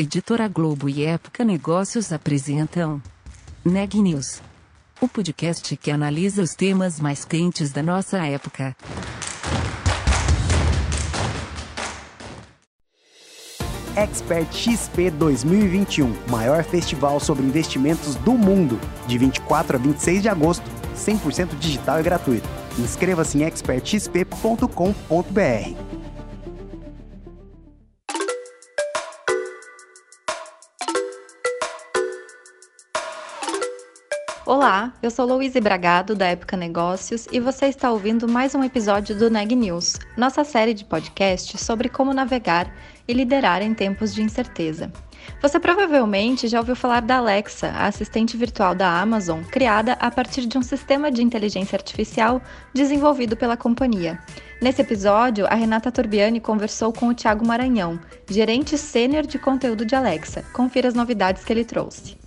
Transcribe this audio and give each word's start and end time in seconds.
Editora 0.00 0.48
Globo 0.48 0.88
e 0.88 1.04
Época 1.04 1.44
Negócios 1.44 2.10
apresentam 2.10 3.02
Neg 3.62 4.00
News, 4.00 4.40
o 4.98 5.06
podcast 5.06 5.76
que 5.76 5.90
analisa 5.90 6.40
os 6.40 6.54
temas 6.54 6.98
mais 6.98 7.26
quentes 7.26 7.70
da 7.70 7.82
nossa 7.82 8.16
época. 8.16 8.74
Expert 13.94 14.50
XP 14.50 15.10
2021, 15.10 16.10
maior 16.30 16.64
festival 16.64 17.20
sobre 17.20 17.44
investimentos 17.44 18.14
do 18.14 18.32
mundo, 18.32 18.80
de 19.06 19.18
24 19.18 19.76
a 19.76 19.78
26 19.78 20.22
de 20.22 20.30
agosto, 20.30 20.64
100% 20.96 21.58
digital 21.58 22.00
e 22.00 22.02
gratuito. 22.02 22.48
Inscreva-se 22.78 23.36
em 23.36 23.46
expertxp.com.br. 23.46 25.89
Olá, 34.50 34.92
eu 35.00 35.12
sou 35.12 35.26
Louise 35.26 35.60
Bragado, 35.60 36.12
da 36.12 36.26
Época 36.26 36.56
Negócios, 36.56 37.28
e 37.30 37.38
você 37.38 37.66
está 37.66 37.88
ouvindo 37.92 38.26
mais 38.26 38.52
um 38.52 38.64
episódio 38.64 39.16
do 39.16 39.30
Neg 39.30 39.54
News, 39.54 39.96
nossa 40.16 40.42
série 40.42 40.74
de 40.74 40.84
podcast 40.84 41.56
sobre 41.56 41.88
como 41.88 42.12
navegar 42.12 42.68
e 43.06 43.12
liderar 43.12 43.62
em 43.62 43.72
tempos 43.72 44.12
de 44.12 44.22
incerteza. 44.22 44.92
Você 45.40 45.60
provavelmente 45.60 46.48
já 46.48 46.58
ouviu 46.58 46.74
falar 46.74 47.00
da 47.00 47.18
Alexa, 47.18 47.68
a 47.68 47.86
assistente 47.86 48.36
virtual 48.36 48.74
da 48.74 49.00
Amazon, 49.00 49.44
criada 49.44 49.92
a 50.00 50.10
partir 50.10 50.44
de 50.46 50.58
um 50.58 50.62
sistema 50.62 51.12
de 51.12 51.22
inteligência 51.22 51.76
artificial 51.76 52.42
desenvolvido 52.74 53.36
pela 53.36 53.56
companhia. 53.56 54.18
Nesse 54.60 54.82
episódio, 54.82 55.46
a 55.46 55.54
Renata 55.54 55.92
Turbiani 55.92 56.40
conversou 56.40 56.92
com 56.92 57.06
o 57.06 57.14
Thiago 57.14 57.46
Maranhão, 57.46 58.00
gerente 58.28 58.76
sênior 58.76 59.24
de 59.28 59.38
conteúdo 59.38 59.86
de 59.86 59.94
Alexa. 59.94 60.44
Confira 60.52 60.88
as 60.88 60.94
novidades 60.94 61.44
que 61.44 61.52
ele 61.52 61.64
trouxe. 61.64 62.18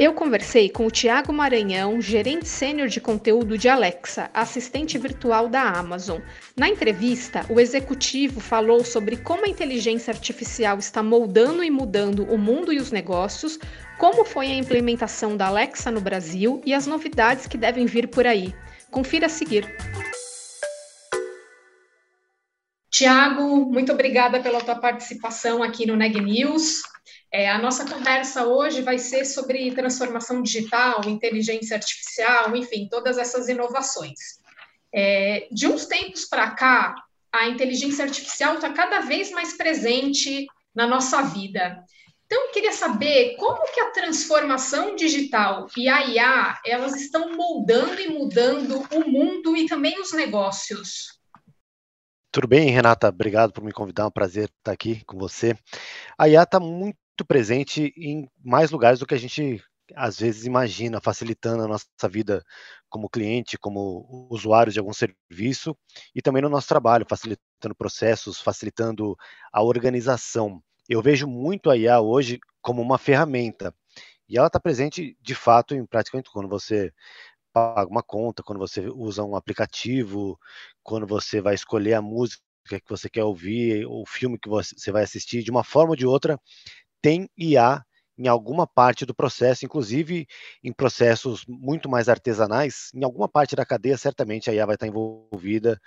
Eu 0.00 0.14
conversei 0.14 0.70
com 0.70 0.86
o 0.86 0.90
Tiago 0.90 1.30
Maranhão, 1.30 2.00
gerente 2.00 2.48
sênior 2.48 2.88
de 2.88 3.02
conteúdo 3.02 3.58
de 3.58 3.68
Alexa, 3.68 4.30
assistente 4.32 4.96
virtual 4.96 5.46
da 5.46 5.60
Amazon. 5.60 6.22
Na 6.56 6.70
entrevista, 6.70 7.44
o 7.50 7.60
executivo 7.60 8.40
falou 8.40 8.82
sobre 8.82 9.18
como 9.18 9.44
a 9.44 9.48
inteligência 9.48 10.10
artificial 10.10 10.78
está 10.78 11.02
moldando 11.02 11.62
e 11.62 11.70
mudando 11.70 12.24
o 12.32 12.38
mundo 12.38 12.72
e 12.72 12.78
os 12.78 12.90
negócios, 12.90 13.58
como 13.98 14.24
foi 14.24 14.46
a 14.46 14.54
implementação 14.54 15.36
da 15.36 15.48
Alexa 15.48 15.90
no 15.90 16.00
Brasil 16.00 16.62
e 16.64 16.72
as 16.72 16.86
novidades 16.86 17.46
que 17.46 17.58
devem 17.58 17.84
vir 17.84 18.08
por 18.08 18.26
aí. 18.26 18.54
Confira 18.90 19.26
a 19.26 19.28
seguir. 19.28 19.68
Tiago, 22.90 23.66
muito 23.66 23.92
obrigada 23.92 24.40
pela 24.40 24.62
tua 24.62 24.76
participação 24.76 25.62
aqui 25.62 25.84
no 25.84 25.94
Neg 25.94 26.18
News. 26.22 26.80
É, 27.32 27.48
a 27.48 27.58
nossa 27.58 27.84
conversa 27.84 28.44
hoje 28.44 28.82
vai 28.82 28.98
ser 28.98 29.24
sobre 29.24 29.72
transformação 29.72 30.42
digital, 30.42 31.08
inteligência 31.08 31.76
artificial, 31.76 32.56
enfim, 32.56 32.88
todas 32.90 33.18
essas 33.18 33.48
inovações. 33.48 34.18
É, 34.92 35.46
de 35.52 35.68
uns 35.68 35.86
tempos 35.86 36.24
para 36.24 36.50
cá, 36.50 36.94
a 37.32 37.48
inteligência 37.48 38.04
artificial 38.04 38.54
está 38.54 38.72
cada 38.72 39.00
vez 39.00 39.30
mais 39.30 39.56
presente 39.56 40.46
na 40.74 40.88
nossa 40.88 41.22
vida. 41.22 41.84
Então, 42.26 42.46
eu 42.46 42.52
queria 42.52 42.72
saber 42.72 43.36
como 43.36 43.72
que 43.72 43.80
a 43.80 43.90
transformação 43.90 44.94
digital 44.94 45.66
e 45.76 45.88
a 45.88 46.06
IA, 46.06 46.60
elas 46.64 46.94
estão 46.94 47.36
moldando 47.36 48.00
e 48.00 48.08
mudando 48.08 48.86
o 48.92 49.08
mundo 49.08 49.56
e 49.56 49.66
também 49.66 50.00
os 50.00 50.12
negócios. 50.12 51.18
Tudo 52.32 52.46
bem, 52.46 52.70
Renata? 52.70 53.08
Obrigado 53.08 53.52
por 53.52 53.64
me 53.64 53.72
convidar. 53.72 54.04
É 54.04 54.06
um 54.06 54.12
prazer 54.12 54.44
estar 54.44 54.70
aqui 54.70 55.04
com 55.04 55.18
você. 55.18 55.56
A 56.16 56.28
IA 56.28 56.44
está 56.44 56.60
muito 56.60 56.96
muito 57.20 57.24
presente 57.26 57.92
em 57.96 58.26
mais 58.42 58.70
lugares 58.70 58.98
do 58.98 59.06
que 59.06 59.14
a 59.14 59.18
gente 59.18 59.62
às 59.94 60.20
vezes 60.20 60.46
imagina, 60.46 61.00
facilitando 61.00 61.64
a 61.64 61.68
nossa 61.68 62.08
vida 62.08 62.44
como 62.88 63.10
cliente, 63.10 63.58
como 63.58 64.28
usuário 64.30 64.72
de 64.72 64.78
algum 64.78 64.92
serviço 64.92 65.76
e 66.14 66.22
também 66.22 66.40
no 66.40 66.48
nosso 66.48 66.68
trabalho, 66.68 67.04
facilitando 67.08 67.74
processos, 67.76 68.40
facilitando 68.40 69.16
a 69.52 69.62
organização. 69.62 70.62
Eu 70.88 71.02
vejo 71.02 71.26
muito 71.26 71.70
a 71.70 71.76
IA 71.76 72.00
hoje 72.00 72.38
como 72.62 72.80
uma 72.80 72.98
ferramenta 72.98 73.74
e 74.28 74.38
ela 74.38 74.46
está 74.46 74.60
presente 74.60 75.16
de 75.20 75.34
fato 75.34 75.74
em 75.74 75.84
praticamente 75.84 76.30
quando 76.30 76.48
você 76.48 76.92
paga 77.52 77.90
uma 77.90 78.02
conta, 78.02 78.44
quando 78.44 78.60
você 78.60 78.88
usa 78.88 79.24
um 79.24 79.34
aplicativo, 79.34 80.38
quando 80.84 81.04
você 81.06 81.40
vai 81.40 81.54
escolher 81.56 81.94
a 81.94 82.02
música 82.02 82.40
que 82.68 82.88
você 82.88 83.10
quer 83.10 83.24
ouvir, 83.24 83.84
o 83.86 84.04
filme 84.06 84.38
que 84.38 84.48
você 84.48 84.92
vai 84.92 85.02
assistir, 85.02 85.42
de 85.42 85.50
uma 85.50 85.64
forma 85.64 85.90
ou 85.90 85.96
de 85.96 86.06
outra, 86.06 86.38
tem 87.02 87.28
IA 87.38 87.82
em 88.18 88.28
alguma 88.28 88.66
parte 88.66 89.06
do 89.06 89.14
processo, 89.14 89.64
inclusive 89.64 90.26
em 90.62 90.72
processos 90.72 91.44
muito 91.48 91.88
mais 91.88 92.08
artesanais, 92.08 92.90
em 92.94 93.02
alguma 93.04 93.28
parte 93.28 93.56
da 93.56 93.64
cadeia, 93.64 93.96
certamente 93.96 94.50
a 94.50 94.54
IA 94.54 94.66
vai 94.66 94.74
estar 94.76 94.86
envolvida 94.86 95.80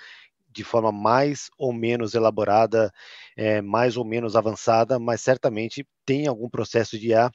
de 0.52 0.64
forma 0.64 0.92
mais 0.92 1.50
ou 1.58 1.74
menos 1.74 2.14
elaborada, 2.16 2.92
é, 3.36 3.62
mais 3.62 3.98
ou 3.98 4.06
menos 4.06 4.36
avançada, 4.36 5.00
mas 5.00 5.22
certamente 5.22 5.86
tem 6.06 6.28
algum 6.28 6.50
processo 6.50 6.98
de 7.00 7.10
IA, 7.10 7.32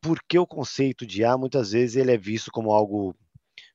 porque 0.00 0.38
o 0.38 0.46
conceito 0.46 1.06
de 1.06 1.22
IA 1.22 1.38
muitas 1.38 1.72
vezes 1.72 1.96
ele 1.96 2.12
é 2.12 2.18
visto 2.18 2.50
como 2.52 2.72
algo 2.72 3.14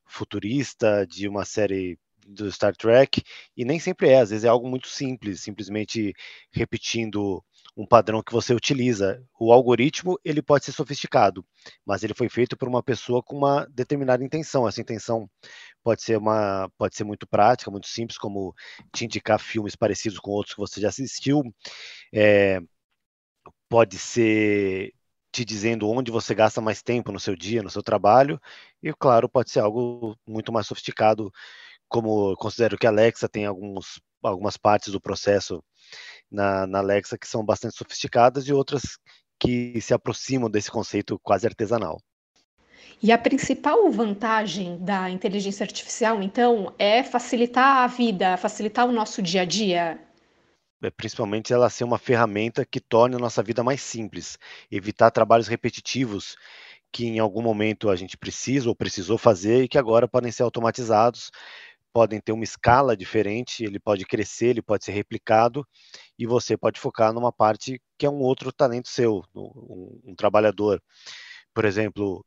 futurista 0.06 1.06
de 1.08 1.28
uma 1.28 1.46
série 1.46 1.98
do 2.28 2.50
Star 2.52 2.76
Trek 2.76 3.22
e 3.56 3.66
nem 3.66 3.80
sempre 3.80 4.10
é, 4.10 4.20
às 4.22 4.30
vezes 4.30 4.46
é 4.46 4.48
algo 4.48 4.70
muito 4.70 4.88
simples, 4.88 5.42
simplesmente 5.42 6.14
repetindo 6.52 7.44
um 7.76 7.86
padrão 7.86 8.22
que 8.22 8.32
você 8.32 8.54
utiliza. 8.54 9.24
O 9.40 9.52
algoritmo 9.52 10.20
ele 10.24 10.42
pode 10.42 10.66
ser 10.66 10.72
sofisticado, 10.72 11.46
mas 11.86 12.04
ele 12.04 12.14
foi 12.14 12.30
feito 12.30 12.56
por 12.56 12.68
uma 12.68 12.84
pessoa 12.84 13.22
com 13.24 13.38
uma 13.38 13.66
determinada 13.72 14.24
intenção. 14.24 14.68
Essa 14.68 14.82
intenção 14.82 15.30
pode 15.84 16.04
ser 16.04 16.18
uma, 16.18 16.70
pode 16.78 16.96
ser 16.96 17.04
muito 17.04 17.28
prática, 17.28 17.72
muito 17.72 17.88
simples, 17.88 18.18
como 18.18 18.54
te 18.92 19.06
indicar 19.06 19.40
filmes 19.40 19.76
parecidos 19.76 20.20
com 20.20 20.32
outros 20.32 20.56
que 20.56 20.62
você 20.62 20.80
já 20.80 20.90
assistiu. 20.90 21.44
É, 22.14 22.60
pode 23.70 23.98
ser 23.98 24.94
te 25.32 25.44
dizendo 25.44 25.90
onde 25.90 26.12
você 26.12 26.36
gasta 26.36 26.62
mais 26.62 26.84
tempo 26.84 27.12
no 27.12 27.20
seu 27.20 27.36
dia, 27.36 27.64
no 27.64 27.70
seu 27.70 27.82
trabalho, 27.82 28.40
e 28.84 28.94
claro, 28.94 29.28
pode 29.28 29.50
ser 29.50 29.62
algo 29.62 30.16
muito 30.28 30.52
mais 30.54 30.68
sofisticado, 30.68 31.34
como 31.90 32.36
considero 32.38 32.78
que 32.78 32.86
a 32.86 32.92
Alexa 32.92 33.28
tem 33.28 33.46
alguns, 33.48 34.00
algumas 34.22 34.58
partes 34.58 34.92
do 34.92 35.02
processo 35.02 35.64
na, 36.34 36.66
na 36.66 36.80
Alexa 36.80 37.18
que 37.18 37.28
são 37.28 37.46
bastante 37.46 37.78
sofisticadas 37.78 38.48
e 38.48 38.52
outras 38.52 38.98
que 39.40 39.80
se 39.80 39.94
aproximam 39.94 40.50
desse 40.50 40.72
conceito 40.72 41.20
quase 41.20 41.46
artesanal. 41.46 42.02
E 43.02 43.12
a 43.12 43.18
principal 43.18 43.90
vantagem 43.92 44.78
da 44.78 45.10
inteligência 45.10 45.64
artificial, 45.64 46.24
então, 46.24 46.74
é 46.80 47.04
facilitar 47.04 47.78
a 47.80 47.88
vida, 47.88 48.38
facilitar 48.38 48.88
o 48.88 48.92
nosso 48.92 49.22
dia 49.22 49.42
a 49.42 49.46
dia? 49.46 50.00
É, 50.82 50.90
principalmente 50.90 51.54
ela 51.54 51.70
ser 51.70 51.84
uma 51.84 51.98
ferramenta 51.98 52.66
que 52.66 52.80
torne 52.80 53.16
a 53.16 53.20
nossa 53.20 53.44
vida 53.44 53.64
mais 53.64 53.82
simples, 53.82 54.38
evitar 54.72 55.12
trabalhos 55.12 55.48
repetitivos 55.48 56.36
que 56.92 57.08
em 57.08 57.20
algum 57.20 57.42
momento 57.42 57.90
a 57.90 57.96
gente 57.96 58.16
precisa 58.16 58.70
ou 58.70 58.76
precisou 58.76 59.18
fazer 59.18 59.64
e 59.64 59.68
que 59.68 59.80
agora 59.80 60.08
podem 60.08 60.32
ser 60.32 60.44
automatizados 60.44 61.32
podem 61.94 62.20
ter 62.20 62.32
uma 62.32 62.44
escala 62.44 62.98
diferente, 62.98 63.64
ele 63.64 63.80
pode 63.80 64.06
crescer, 64.06 64.48
ele 64.48 64.62
pode 64.62 64.84
ser 64.86 64.92
replicado, 64.94 65.68
e 66.18 66.26
você 66.26 66.58
pode 66.58 66.80
focar 66.80 67.14
numa 67.14 67.32
parte 67.32 67.82
que 67.98 68.06
é 68.06 68.10
um 68.10 68.20
outro 68.20 68.52
talento 68.52 68.90
seu, 68.90 69.22
um, 69.36 70.02
um 70.06 70.16
trabalhador. 70.16 70.82
Por 71.54 71.66
exemplo, 71.66 72.26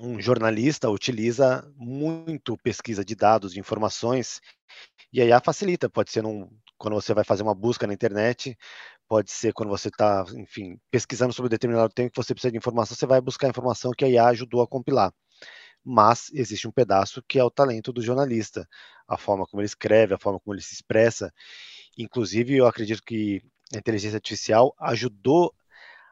um 0.00 0.20
jornalista 0.20 0.90
utiliza 0.90 1.64
muito 1.76 2.56
pesquisa 2.58 3.04
de 3.04 3.14
dados, 3.14 3.52
de 3.52 3.60
informações, 3.60 4.40
e 5.12 5.22
a 5.32 5.40
facilita, 5.40 5.88
pode 5.88 6.10
ser 6.10 6.22
num, 6.22 6.50
quando 6.78 6.94
você 6.94 7.14
vai 7.14 7.24
fazer 7.24 7.42
uma 7.44 7.54
busca 7.54 7.86
na 7.86 7.94
internet, 7.94 8.56
pode 9.08 9.30
ser 9.30 9.52
quando 9.52 9.70
você 9.70 9.88
está, 9.88 10.24
enfim, 10.36 10.78
pesquisando 10.90 11.32
sobre 11.32 11.48
determinado 11.48 11.92
tema 11.94 12.10
que 12.10 12.16
você 12.16 12.34
precisa 12.34 12.52
de 12.52 12.58
informação, 12.58 12.96
você 12.96 13.06
vai 13.06 13.20
buscar 13.20 13.46
a 13.48 13.50
informação 13.50 13.92
que 13.96 14.04
a 14.04 14.08
IA 14.08 14.26
ajudou 14.28 14.62
a 14.62 14.68
compilar 14.68 15.12
mas 15.84 16.30
existe 16.32 16.68
um 16.68 16.72
pedaço 16.72 17.22
que 17.28 17.38
é 17.38 17.44
o 17.44 17.50
talento 17.50 17.92
do 17.92 18.02
jornalista, 18.02 18.68
a 19.06 19.16
forma 19.16 19.46
como 19.46 19.60
ele 19.60 19.66
escreve, 19.66 20.14
a 20.14 20.18
forma 20.18 20.40
como 20.40 20.54
ele 20.54 20.62
se 20.62 20.74
expressa. 20.74 21.32
Inclusive, 21.98 22.56
eu 22.56 22.66
acredito 22.66 23.02
que 23.02 23.42
a 23.74 23.78
inteligência 23.78 24.16
artificial 24.16 24.74
ajudou 24.80 25.54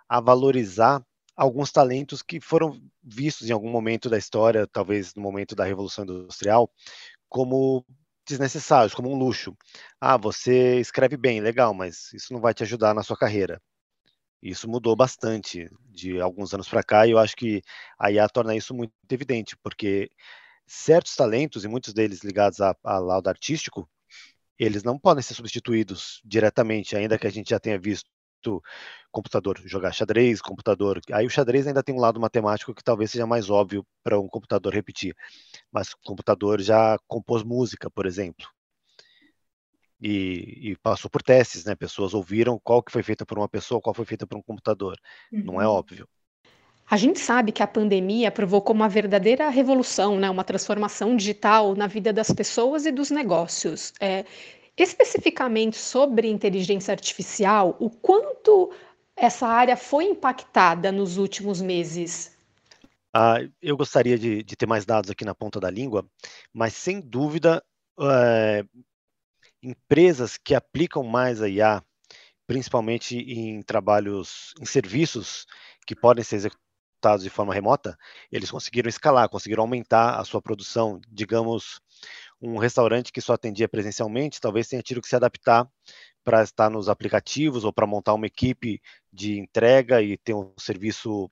a 0.09 0.21
valorizar 0.21 1.05
alguns 1.37 1.73
talentos 1.73 2.23
que 2.23 2.41
foram 2.41 2.81
vistos 3.03 3.49
em 3.49 3.53
algum 3.53 3.71
momento 3.71 4.11
da 4.11 4.19
história, 4.19 4.67
talvez 4.67 5.15
no 5.15 5.23
momento 5.23 5.55
da 5.55 5.65
Revolução 5.65 6.05
Industrial, 6.05 6.71
como 7.29 7.85
desnecessários, 8.29 8.95
como 8.95 9.11
um 9.11 9.19
luxo. 9.19 9.57
Ah, 10.01 10.17
você 10.17 10.81
escreve 10.81 11.17
bem, 11.17 11.41
legal, 11.41 11.75
mas 11.75 12.13
isso 12.13 12.33
não 12.33 12.41
vai 12.41 12.55
te 12.55 12.63
ajudar 12.63 12.95
na 12.95 13.03
sua 13.03 13.17
carreira. 13.17 13.61
Isso 14.43 14.69
mudou 14.69 14.97
bastante 14.97 15.71
de 15.91 16.21
alguns 16.21 16.53
anos 16.55 16.69
para 16.69 16.83
cá 16.83 17.07
e 17.07 17.13
eu 17.13 17.19
acho 17.19 17.37
que 17.37 17.63
a 17.99 18.11
IA 18.11 18.29
torna 18.29 18.57
isso 18.57 18.75
muito 18.75 18.93
evidente, 19.11 19.57
porque 19.59 20.11
certos 20.67 21.17
talentos, 21.17 21.65
e 21.65 21.69
muitos 21.69 21.95
deles 21.95 22.23
ligados 22.25 22.61
a, 22.61 22.77
a 22.85 22.99
laudo 22.99 23.29
artístico, 23.29 23.89
eles 24.59 24.83
não 24.85 24.99
podem 24.99 25.23
ser 25.23 25.35
substituídos 25.35 26.21
diretamente, 26.25 26.97
ainda 26.97 27.19
que 27.19 27.27
a 27.27 27.31
gente 27.31 27.51
já 27.51 27.61
tenha 27.61 27.79
visto 27.79 28.07
computador, 29.11 29.61
jogar 29.67 29.93
xadrez, 29.93 30.41
computador. 30.41 31.01
Aí 31.13 31.27
o 31.27 31.31
xadrez 31.31 31.67
ainda 31.67 31.83
tem 31.83 31.95
um 31.95 32.01
lado 32.01 32.21
matemático 32.21 32.75
que 32.75 32.83
talvez 32.85 33.11
seja 33.11 33.27
mais 33.27 33.51
óbvio 33.51 33.87
para 34.03 34.19
um 34.21 34.29
computador 34.29 34.73
repetir, 34.75 35.15
mas 35.73 35.91
o 35.93 35.99
computador 36.05 36.61
já 36.61 36.99
compôs 37.09 37.43
música, 37.45 37.91
por 37.91 38.07
exemplo. 38.07 38.47
E, 40.05 40.71
e, 40.71 40.77
passou 40.83 41.09
por 41.09 41.23
testes, 41.23 41.65
né? 41.65 41.77
Pessoas 41.77 42.13
ouviram 42.13 42.59
qual 42.59 42.83
que 42.83 42.91
foi 42.91 43.05
feita 43.05 43.25
por 43.25 43.39
uma 43.39 43.49
pessoa, 43.49 43.81
qual 43.81 43.95
foi 43.95 44.05
feita 44.05 44.27
por 44.27 44.37
um 44.37 44.43
computador. 44.43 44.99
Uhum. 45.33 45.45
Não 45.45 45.63
é 45.63 45.67
uhum. 45.67 45.75
óbvio. 45.75 46.09
A 46.91 46.97
gente 46.97 47.21
sabe 47.21 47.53
que 47.53 47.63
a 47.63 47.67
pandemia 47.67 48.31
provocou 48.31 48.75
uma 48.75 48.89
verdadeira 48.89 49.49
revolução, 49.49 50.19
né? 50.19 50.29
uma 50.29 50.45
transformação 50.45 51.17
digital 51.17 51.75
na 51.75 51.87
vida 51.87 52.13
das 52.13 52.33
pessoas 52.33 52.85
e 52.85 52.91
dos 52.91 53.11
negócios. 53.11 53.95
É, 54.01 54.25
especificamente 54.77 55.77
sobre 55.77 56.29
inteligência 56.29 56.93
artificial, 56.93 57.77
o 57.79 57.89
quanto 57.89 58.73
essa 59.17 59.47
área 59.47 59.77
foi 59.77 60.05
impactada 60.05 60.91
nos 60.91 61.17
últimos 61.17 61.61
meses? 61.61 62.37
Ah, 63.15 63.39
eu 63.61 63.77
gostaria 63.77 64.19
de, 64.19 64.43
de, 64.43 64.57
ter 64.57 64.67
mais 64.67 64.87
dados 64.87 65.11
aqui 65.11 65.25
na 65.25 65.35
ponta 65.35 65.61
da 65.61 65.71
língua, 65.71 66.07
mas 66.53 66.73
sem 66.73 67.01
dúvida, 67.01 67.63
é, 68.01 68.65
empresas 69.63 70.37
que 70.37 70.55
aplicam 70.55 71.03
mais 71.05 71.41
a 71.41 71.49
IA, 71.49 71.83
principalmente 72.47 73.17
em 73.17 73.63
trabalhos, 73.63 74.53
em 74.61 74.65
serviços 74.65 75.47
que 75.87 75.95
podem 75.95 76.25
ser 76.25 76.37
executados 76.37 77.23
de 77.23 77.31
forma 77.31 77.55
remota, 77.55 77.97
eles 78.31 78.51
conseguiram 78.51 78.89
escalar, 78.89 79.29
conseguiram 79.29 79.63
aumentar 79.63 80.21
a 80.21 80.25
sua 80.25 80.43
produção. 80.43 81.01
Digamos, 81.09 81.81
um 82.41 82.59
restaurante 82.59 83.13
que 83.13 83.21
só 83.21 83.35
atendia 83.35 83.69
presencialmente, 83.69 84.41
talvez 84.41 84.69
tenha 84.69 84.83
tido 84.83 85.01
que 85.01 85.09
se 85.09 85.17
adaptar 85.17 85.69
para 86.25 86.43
estar 86.43 86.71
nos 86.71 86.89
aplicativos 86.89 87.65
ou 87.65 87.73
para 87.73 87.87
montar 87.87 88.15
uma 88.15 88.27
equipe 88.27 88.81
de 89.13 89.39
entrega 89.39 90.03
e 90.03 90.17
ter 90.17 90.35
um 90.35 90.53
serviço 90.59 91.31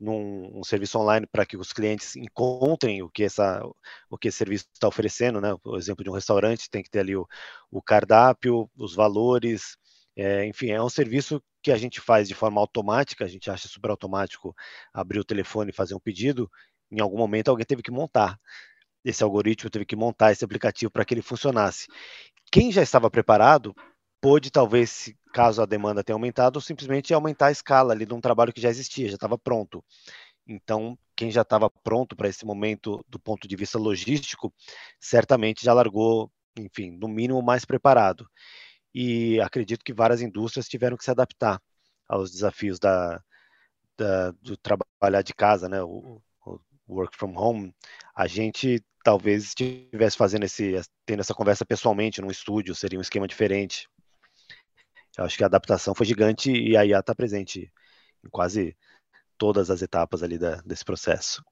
num 0.00 0.58
um 0.58 0.64
serviço 0.64 0.98
online 0.98 1.26
para 1.30 1.44
que 1.46 1.56
os 1.56 1.72
clientes 1.72 2.16
encontrem 2.16 3.02
o 3.02 3.10
que 3.10 3.24
essa 3.24 3.62
o 4.10 4.18
que 4.18 4.28
esse 4.28 4.38
serviço 4.38 4.66
está 4.72 4.88
oferecendo, 4.88 5.40
né? 5.40 5.54
Por 5.62 5.76
exemplo, 5.78 6.02
de 6.02 6.10
um 6.10 6.14
restaurante 6.14 6.70
tem 6.70 6.82
que 6.82 6.90
ter 6.90 7.00
ali 7.00 7.16
o, 7.16 7.26
o 7.70 7.82
cardápio, 7.82 8.70
os 8.76 8.94
valores, 8.94 9.76
é, 10.16 10.46
enfim, 10.46 10.70
é 10.70 10.82
um 10.82 10.88
serviço 10.88 11.42
que 11.62 11.70
a 11.72 11.76
gente 11.76 12.00
faz 12.00 12.28
de 12.28 12.34
forma 12.34 12.60
automática, 12.60 13.24
a 13.24 13.28
gente 13.28 13.50
acha 13.50 13.68
super 13.68 13.90
automático 13.90 14.54
abrir 14.92 15.20
o 15.20 15.24
telefone 15.24 15.70
e 15.70 15.74
fazer 15.74 15.94
um 15.94 16.00
pedido. 16.00 16.50
Em 16.90 17.00
algum 17.00 17.18
momento 17.18 17.48
alguém 17.48 17.66
teve 17.66 17.82
que 17.82 17.90
montar 17.90 18.38
esse 19.04 19.22
algoritmo, 19.22 19.70
teve 19.70 19.84
que 19.84 19.96
montar 19.96 20.32
esse 20.32 20.44
aplicativo 20.44 20.90
para 20.90 21.04
que 21.04 21.14
ele 21.14 21.22
funcionasse. 21.22 21.86
Quem 22.50 22.72
já 22.72 22.82
estava 22.82 23.10
preparado 23.10 23.74
pôde, 24.20 24.50
talvez, 24.50 25.12
caso 25.32 25.62
a 25.62 25.66
demanda 25.66 26.04
tenha 26.04 26.14
aumentado, 26.14 26.60
simplesmente 26.60 27.14
aumentar 27.14 27.46
a 27.46 27.52
escala 27.52 27.92
ali 27.92 28.04
de 28.06 28.14
um 28.14 28.20
trabalho 28.20 28.52
que 28.52 28.60
já 28.60 28.68
existia, 28.68 29.08
já 29.08 29.14
estava 29.14 29.38
pronto. 29.38 29.84
Então, 30.46 30.98
quem 31.16 31.30
já 31.30 31.42
estava 31.42 31.70
pronto 31.70 32.16
para 32.16 32.28
esse 32.28 32.44
momento 32.44 33.04
do 33.08 33.18
ponto 33.18 33.46
de 33.46 33.56
vista 33.56 33.78
logístico, 33.78 34.52
certamente 35.00 35.64
já 35.64 35.72
largou, 35.72 36.30
enfim, 36.58 36.90
no 36.90 37.08
mínimo 37.08 37.42
mais 37.42 37.64
preparado. 37.64 38.28
E 38.94 39.40
acredito 39.40 39.84
que 39.84 39.92
várias 39.92 40.20
indústrias 40.20 40.68
tiveram 40.68 40.96
que 40.96 41.04
se 41.04 41.10
adaptar 41.10 41.60
aos 42.08 42.32
desafios 42.32 42.78
da, 42.78 43.22
da 43.96 44.32
do 44.42 44.56
trabalhar 44.56 45.22
de 45.22 45.32
casa, 45.34 45.68
né? 45.68 45.82
O, 45.82 46.20
o 46.44 46.60
work 46.88 47.16
from 47.16 47.36
home. 47.36 47.74
A 48.14 48.26
gente 48.26 48.84
talvez 49.04 49.44
estivesse 49.44 50.16
fazendo 50.16 50.44
esse, 50.44 50.80
tendo 51.06 51.20
essa 51.20 51.34
conversa 51.34 51.64
pessoalmente 51.64 52.20
num 52.20 52.30
estúdio, 52.30 52.74
seria 52.74 52.98
um 52.98 53.02
esquema 53.02 53.28
diferente. 53.28 53.88
Eu 55.20 55.26
acho 55.26 55.36
que 55.36 55.44
a 55.44 55.46
adaptação 55.46 55.94
foi 55.94 56.06
gigante 56.06 56.50
e 56.50 56.74
a 56.78 56.86
IA 56.86 57.00
está 57.00 57.14
presente 57.14 57.70
em 58.24 58.30
quase 58.30 58.74
todas 59.36 59.70
as 59.70 59.82
etapas 59.82 60.22
ali 60.22 60.38
da, 60.38 60.62
desse 60.62 60.82
processo. 60.82 61.44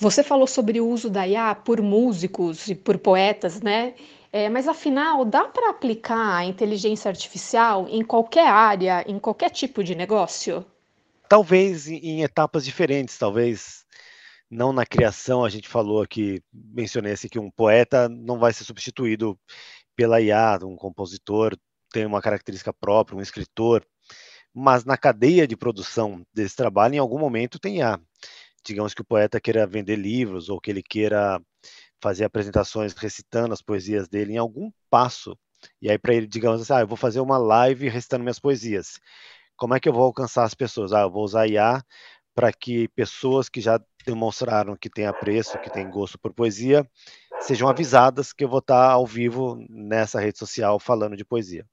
Você 0.00 0.24
falou 0.24 0.48
sobre 0.48 0.80
o 0.80 0.88
uso 0.88 1.08
da 1.08 1.26
IA 1.26 1.54
por 1.54 1.80
músicos 1.80 2.68
e 2.68 2.74
por 2.74 2.98
poetas, 2.98 3.60
né? 3.60 3.94
É, 4.32 4.48
mas 4.48 4.66
afinal, 4.66 5.24
dá 5.24 5.44
para 5.44 5.70
aplicar 5.70 6.38
a 6.38 6.44
inteligência 6.44 7.08
artificial 7.08 7.86
em 7.88 8.04
qualquer 8.04 8.48
área, 8.48 9.04
em 9.08 9.16
qualquer 9.20 9.50
tipo 9.50 9.84
de 9.84 9.94
negócio? 9.94 10.66
Talvez 11.28 11.86
em 11.86 12.24
etapas 12.24 12.64
diferentes, 12.64 13.16
talvez 13.16 13.84
não 14.50 14.72
na 14.72 14.84
criação, 14.84 15.44
a 15.44 15.48
gente 15.48 15.68
falou 15.68 16.02
aqui, 16.02 16.42
mencionei 16.52 17.12
assim, 17.12 17.28
que 17.28 17.38
um 17.38 17.50
poeta 17.50 18.08
não 18.08 18.40
vai 18.40 18.52
ser 18.52 18.64
substituído 18.64 19.38
pela 19.94 20.20
IA, 20.20 20.58
um 20.64 20.74
compositor 20.74 21.56
tem 21.94 22.06
uma 22.06 22.20
característica 22.20 22.72
própria, 22.72 23.16
um 23.16 23.22
escritor, 23.22 23.86
mas 24.54 24.84
na 24.84 24.96
cadeia 24.98 25.46
de 25.46 25.56
produção 25.56 26.24
desse 26.34 26.56
trabalho, 26.56 26.96
em 26.96 26.98
algum 26.98 27.18
momento 27.18 27.58
tem 27.58 27.78
IA. 27.78 28.00
Digamos 28.66 28.94
que 28.94 29.02
o 29.02 29.04
poeta 29.04 29.40
queira 29.40 29.66
vender 29.66 29.96
livros 29.96 30.48
ou 30.48 30.60
que 30.60 30.70
ele 30.70 30.82
queira 30.82 31.40
fazer 32.02 32.24
apresentações 32.24 32.94
recitando 32.94 33.54
as 33.54 33.62
poesias 33.62 34.08
dele 34.08 34.34
em 34.34 34.38
algum 34.38 34.70
passo. 34.90 35.38
E 35.80 35.90
aí, 35.90 35.98
para 35.98 36.14
ele, 36.14 36.26
digamos 36.26 36.60
assim, 36.62 36.74
ah, 36.74 36.80
eu 36.80 36.88
vou 36.88 36.96
fazer 36.96 37.20
uma 37.20 37.38
live 37.38 37.88
recitando 37.88 38.24
minhas 38.24 38.40
poesias. 38.40 39.00
Como 39.56 39.74
é 39.74 39.80
que 39.80 39.88
eu 39.88 39.92
vou 39.92 40.04
alcançar 40.04 40.44
as 40.44 40.54
pessoas? 40.54 40.92
Ah, 40.92 41.02
eu 41.02 41.10
vou 41.12 41.24
usar 41.24 41.46
IA 41.48 41.82
para 42.34 42.52
que 42.52 42.88
pessoas 42.88 43.48
que 43.48 43.60
já 43.60 43.80
demonstraram 44.06 44.76
que 44.76 44.90
têm 44.90 45.06
apreço, 45.06 45.58
que 45.60 45.70
têm 45.70 45.88
gosto 45.90 46.18
por 46.18 46.34
poesia, 46.34 46.88
sejam 47.38 47.68
avisadas 47.68 48.32
que 48.32 48.44
eu 48.44 48.48
vou 48.48 48.60
estar 48.60 48.90
ao 48.92 49.06
vivo 49.06 49.56
nessa 49.70 50.20
rede 50.20 50.38
social 50.38 50.78
falando 50.80 51.16
de 51.16 51.24
poesia. 51.24 51.66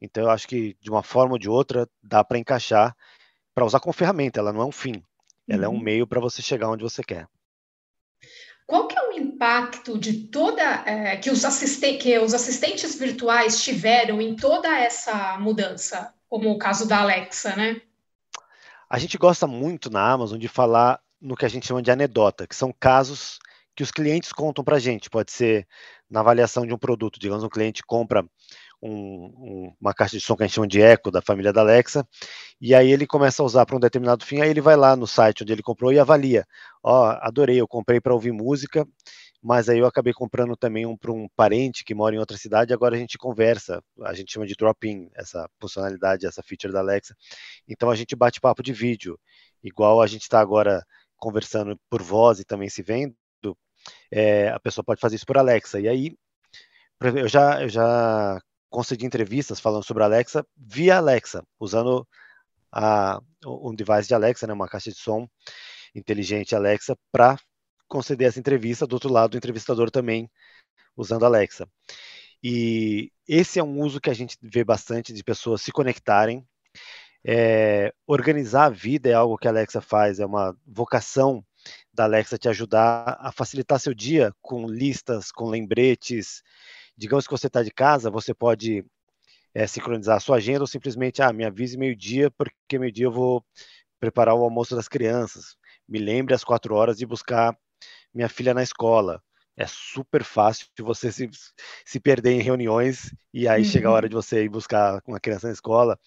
Então 0.00 0.24
eu 0.24 0.30
acho 0.30 0.46
que 0.46 0.76
de 0.80 0.90
uma 0.90 1.02
forma 1.02 1.32
ou 1.32 1.38
de 1.38 1.48
outra 1.48 1.88
dá 2.02 2.22
para 2.22 2.38
encaixar 2.38 2.96
para 3.54 3.64
usar 3.64 3.80
como 3.80 3.92
ferramenta, 3.92 4.38
ela 4.38 4.52
não 4.52 4.62
é 4.62 4.64
um 4.64 4.72
fim, 4.72 5.02
ela 5.48 5.62
uhum. 5.62 5.64
é 5.64 5.68
um 5.68 5.78
uhum. 5.78 5.82
meio 5.82 6.06
para 6.06 6.20
você 6.20 6.40
chegar 6.40 6.70
onde 6.70 6.84
você 6.84 7.02
quer. 7.02 7.26
Qual 8.68 8.86
que 8.86 8.96
é 8.96 9.08
o 9.08 9.12
impacto 9.12 9.98
de 9.98 10.26
toda 10.28 10.62
é, 10.86 11.16
que, 11.16 11.30
os 11.30 11.42
que 12.00 12.18
os 12.18 12.34
assistentes 12.34 12.96
virtuais 12.96 13.62
tiveram 13.62 14.20
em 14.20 14.36
toda 14.36 14.68
essa 14.78 15.38
mudança, 15.38 16.14
como 16.28 16.50
o 16.50 16.58
caso 16.58 16.86
da 16.86 17.00
Alexa, 17.00 17.56
né? 17.56 17.80
A 18.90 18.98
gente 18.98 19.18
gosta 19.18 19.46
muito 19.46 19.90
na 19.90 20.12
Amazon 20.12 20.38
de 20.38 20.48
falar 20.48 21.00
no 21.20 21.34
que 21.34 21.44
a 21.44 21.48
gente 21.48 21.66
chama 21.66 21.82
de 21.82 21.90
anedota, 21.90 22.46
que 22.46 22.54
são 22.54 22.72
casos 22.78 23.38
que 23.74 23.82
os 23.82 23.90
clientes 23.90 24.32
contam 24.32 24.64
para 24.64 24.76
a 24.76 24.80
gente. 24.80 25.10
Pode 25.10 25.32
ser 25.32 25.66
na 26.10 26.20
avaliação 26.20 26.66
de 26.66 26.72
um 26.72 26.78
produto, 26.78 27.18
digamos, 27.18 27.44
um 27.44 27.48
cliente 27.48 27.82
compra 27.82 28.24
um, 28.82 28.90
um, 28.90 29.74
uma 29.80 29.94
caixa 29.94 30.16
de 30.16 30.22
som 30.22 30.36
que 30.36 30.42
a 30.42 30.46
gente 30.46 30.54
chama 30.54 30.68
de 30.68 30.80
Echo, 30.80 31.10
da 31.10 31.20
família 31.22 31.52
da 31.52 31.60
Alexa, 31.60 32.06
e 32.60 32.74
aí 32.74 32.90
ele 32.90 33.06
começa 33.06 33.42
a 33.42 33.46
usar 33.46 33.66
para 33.66 33.76
um 33.76 33.80
determinado 33.80 34.24
fim, 34.24 34.40
aí 34.40 34.50
ele 34.50 34.60
vai 34.60 34.76
lá 34.76 34.96
no 34.96 35.06
site 35.06 35.42
onde 35.42 35.52
ele 35.52 35.62
comprou 35.62 35.92
e 35.92 35.98
avalia. 35.98 36.46
Ó, 36.82 37.08
oh, 37.08 37.18
adorei, 37.20 37.60
eu 37.60 37.68
comprei 37.68 38.00
para 38.00 38.14
ouvir 38.14 38.32
música, 38.32 38.86
mas 39.42 39.68
aí 39.68 39.78
eu 39.78 39.86
acabei 39.86 40.12
comprando 40.12 40.56
também 40.56 40.86
um 40.86 40.96
para 40.96 41.12
um 41.12 41.28
parente 41.36 41.84
que 41.84 41.94
mora 41.94 42.14
em 42.14 42.18
outra 42.18 42.36
cidade, 42.36 42.72
agora 42.72 42.96
a 42.96 42.98
gente 42.98 43.18
conversa, 43.18 43.82
a 44.02 44.14
gente 44.14 44.32
chama 44.32 44.46
de 44.46 44.54
drop-in, 44.54 45.08
essa 45.14 45.48
funcionalidade, 45.60 46.26
essa 46.26 46.42
feature 46.42 46.72
da 46.72 46.80
Alexa. 46.80 47.14
Então 47.68 47.90
a 47.90 47.96
gente 47.96 48.16
bate 48.16 48.40
papo 48.40 48.62
de 48.62 48.72
vídeo, 48.72 49.18
igual 49.62 50.00
a 50.00 50.06
gente 50.06 50.22
está 50.22 50.40
agora 50.40 50.84
conversando 51.16 51.78
por 51.90 52.02
voz 52.02 52.40
e 52.40 52.44
também 52.44 52.68
se 52.68 52.82
vendo, 52.82 53.14
é, 54.10 54.48
a 54.50 54.60
pessoa 54.60 54.84
pode 54.84 55.00
fazer 55.00 55.16
isso 55.16 55.26
por 55.26 55.38
Alexa. 55.38 55.80
E 55.80 55.88
aí, 55.88 56.16
eu 57.00 57.28
já, 57.28 57.62
eu 57.62 57.68
já 57.68 58.40
concedi 58.70 59.06
entrevistas 59.06 59.60
falando 59.60 59.84
sobre 59.84 60.02
Alexa 60.02 60.46
via 60.56 60.96
Alexa, 60.96 61.42
usando 61.58 62.06
a, 62.72 63.20
um 63.46 63.74
device 63.74 64.08
de 64.08 64.14
Alexa, 64.14 64.46
né, 64.46 64.52
uma 64.52 64.68
caixa 64.68 64.90
de 64.90 64.98
som 64.98 65.28
inteligente 65.94 66.54
Alexa, 66.54 66.96
para 67.10 67.38
conceder 67.88 68.28
essa 68.28 68.38
entrevista. 68.38 68.86
Do 68.86 68.94
outro 68.94 69.12
lado, 69.12 69.34
o 69.34 69.36
entrevistador 69.36 69.90
também 69.90 70.30
usando 70.96 71.24
Alexa. 71.24 71.68
E 72.42 73.10
esse 73.26 73.58
é 73.58 73.64
um 73.64 73.80
uso 73.80 74.00
que 74.00 74.10
a 74.10 74.14
gente 74.14 74.36
vê 74.42 74.62
bastante 74.62 75.12
de 75.12 75.24
pessoas 75.24 75.62
se 75.62 75.72
conectarem. 75.72 76.46
É, 77.24 77.92
organizar 78.06 78.66
a 78.66 78.70
vida 78.70 79.08
é 79.08 79.12
algo 79.12 79.36
que 79.36 79.48
a 79.48 79.50
Alexa 79.50 79.80
faz, 79.80 80.20
é 80.20 80.26
uma 80.26 80.56
vocação 80.66 81.44
da 81.92 82.04
Alexa 82.04 82.38
te 82.38 82.48
ajudar 82.48 83.18
a 83.20 83.32
facilitar 83.32 83.80
seu 83.80 83.92
dia 83.92 84.32
com 84.40 84.66
listas, 84.66 85.32
com 85.32 85.48
lembretes, 85.48 86.42
digamos 86.98 87.26
que 87.26 87.30
você 87.30 87.46
está 87.46 87.62
de 87.62 87.70
casa, 87.70 88.10
você 88.10 88.34
pode 88.34 88.84
é, 89.54 89.66
sincronizar 89.66 90.16
a 90.16 90.20
sua 90.20 90.36
agenda 90.36 90.60
ou 90.60 90.66
simplesmente, 90.66 91.22
ah, 91.22 91.32
me 91.32 91.44
avise 91.44 91.78
meio-dia, 91.78 92.30
porque 92.32 92.78
meio-dia 92.78 93.06
eu 93.06 93.12
vou 93.12 93.44
preparar 94.00 94.34
o 94.34 94.42
almoço 94.42 94.74
das 94.74 94.88
crianças. 94.88 95.56
Me 95.88 95.98
lembre 95.98 96.34
às 96.34 96.44
quatro 96.44 96.74
horas 96.74 96.98
de 96.98 97.06
buscar 97.06 97.56
minha 98.12 98.28
filha 98.28 98.52
na 98.52 98.62
escola. 98.62 99.22
É 99.56 99.66
super 99.66 100.22
fácil 100.24 100.66
de 100.76 100.82
você 100.82 101.10
se, 101.10 101.28
se 101.84 102.00
perder 102.00 102.32
em 102.32 102.42
reuniões 102.42 103.12
e 103.32 103.48
aí 103.48 103.62
uhum. 103.62 103.68
chega 103.68 103.88
a 103.88 103.92
hora 103.92 104.06
uhum. 104.06 104.10
de 104.10 104.14
você 104.16 104.44
ir 104.44 104.48
buscar 104.48 105.00
uma 105.06 105.20
criança 105.20 105.46
na 105.46 105.52
escola. 105.52 105.98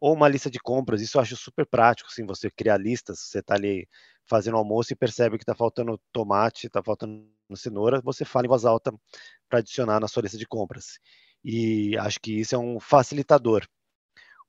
Ou 0.00 0.14
uma 0.14 0.28
lista 0.28 0.48
de 0.48 0.60
compras, 0.60 1.02
isso 1.02 1.18
eu 1.18 1.22
acho 1.22 1.36
super 1.36 1.66
prático, 1.66 2.08
assim, 2.10 2.24
você 2.24 2.48
criar 2.50 2.76
listas, 2.76 3.18
você 3.18 3.40
está 3.40 3.54
ali 3.54 3.88
fazendo 4.26 4.56
almoço 4.56 4.92
e 4.92 4.96
percebe 4.96 5.36
que 5.36 5.42
está 5.42 5.54
faltando 5.54 6.00
tomate, 6.12 6.68
está 6.68 6.82
faltando 6.82 7.26
cenoura, 7.56 8.00
você 8.02 8.24
fala 8.24 8.46
em 8.46 8.48
voz 8.48 8.64
alta 8.64 8.92
para 9.48 9.60
adicionar 9.60 10.00
na 10.00 10.08
sua 10.08 10.22
lista 10.22 10.38
de 10.38 10.46
compras. 10.46 10.98
E 11.44 11.96
acho 11.98 12.20
que 12.20 12.40
isso 12.40 12.54
é 12.54 12.58
um 12.58 12.80
facilitador. 12.80 13.66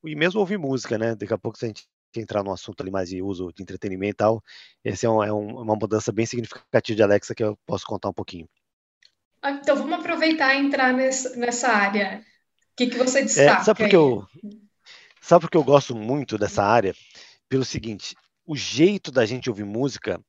e 0.03 0.15
mesmo 0.15 0.39
ouvir 0.39 0.57
música, 0.57 0.97
né? 0.97 1.15
Daqui 1.15 1.33
a 1.33 1.37
pouco 1.37 1.57
se 1.57 1.65
a 1.65 1.67
gente 1.67 1.87
entrar 2.15 2.43
no 2.43 2.51
assunto 2.51 2.81
ali 2.81 2.89
mais 2.89 3.09
de 3.09 3.21
uso 3.21 3.51
de 3.53 3.61
entretenimento 3.61 4.13
e 4.13 4.17
tal, 4.17 4.43
esse 4.83 5.05
é, 5.05 5.09
um, 5.09 5.23
é 5.23 5.31
um, 5.31 5.61
uma 5.61 5.75
mudança 5.75 6.11
bem 6.11 6.25
significativa 6.25 6.95
de 6.95 7.03
Alexa 7.03 7.35
que 7.35 7.43
eu 7.43 7.57
posso 7.65 7.85
contar 7.85 8.09
um 8.09 8.13
pouquinho. 8.13 8.49
Ah, 9.41 9.51
então 9.51 9.75
vamos 9.75 9.99
aproveitar 9.99 10.55
e 10.55 10.65
entrar 10.65 10.93
nessa, 10.93 11.35
nessa 11.35 11.69
área. 11.69 12.23
O 12.71 12.75
que, 12.75 12.87
que 12.87 12.97
você 12.97 13.21
destaca? 13.21 13.61
É, 13.61 13.63
sabe 13.63 13.79
porque 13.79 13.95
eu 13.95 14.27
sabe 15.21 15.41
porque 15.41 15.57
eu 15.57 15.63
gosto 15.63 15.95
muito 15.95 16.37
dessa 16.37 16.63
área? 16.63 16.93
Pelo 17.47 17.63
seguinte, 17.63 18.15
o 18.45 18.55
jeito 18.55 19.11
da 19.11 19.25
gente 19.25 19.49
ouvir 19.49 19.63
música, 19.63 20.19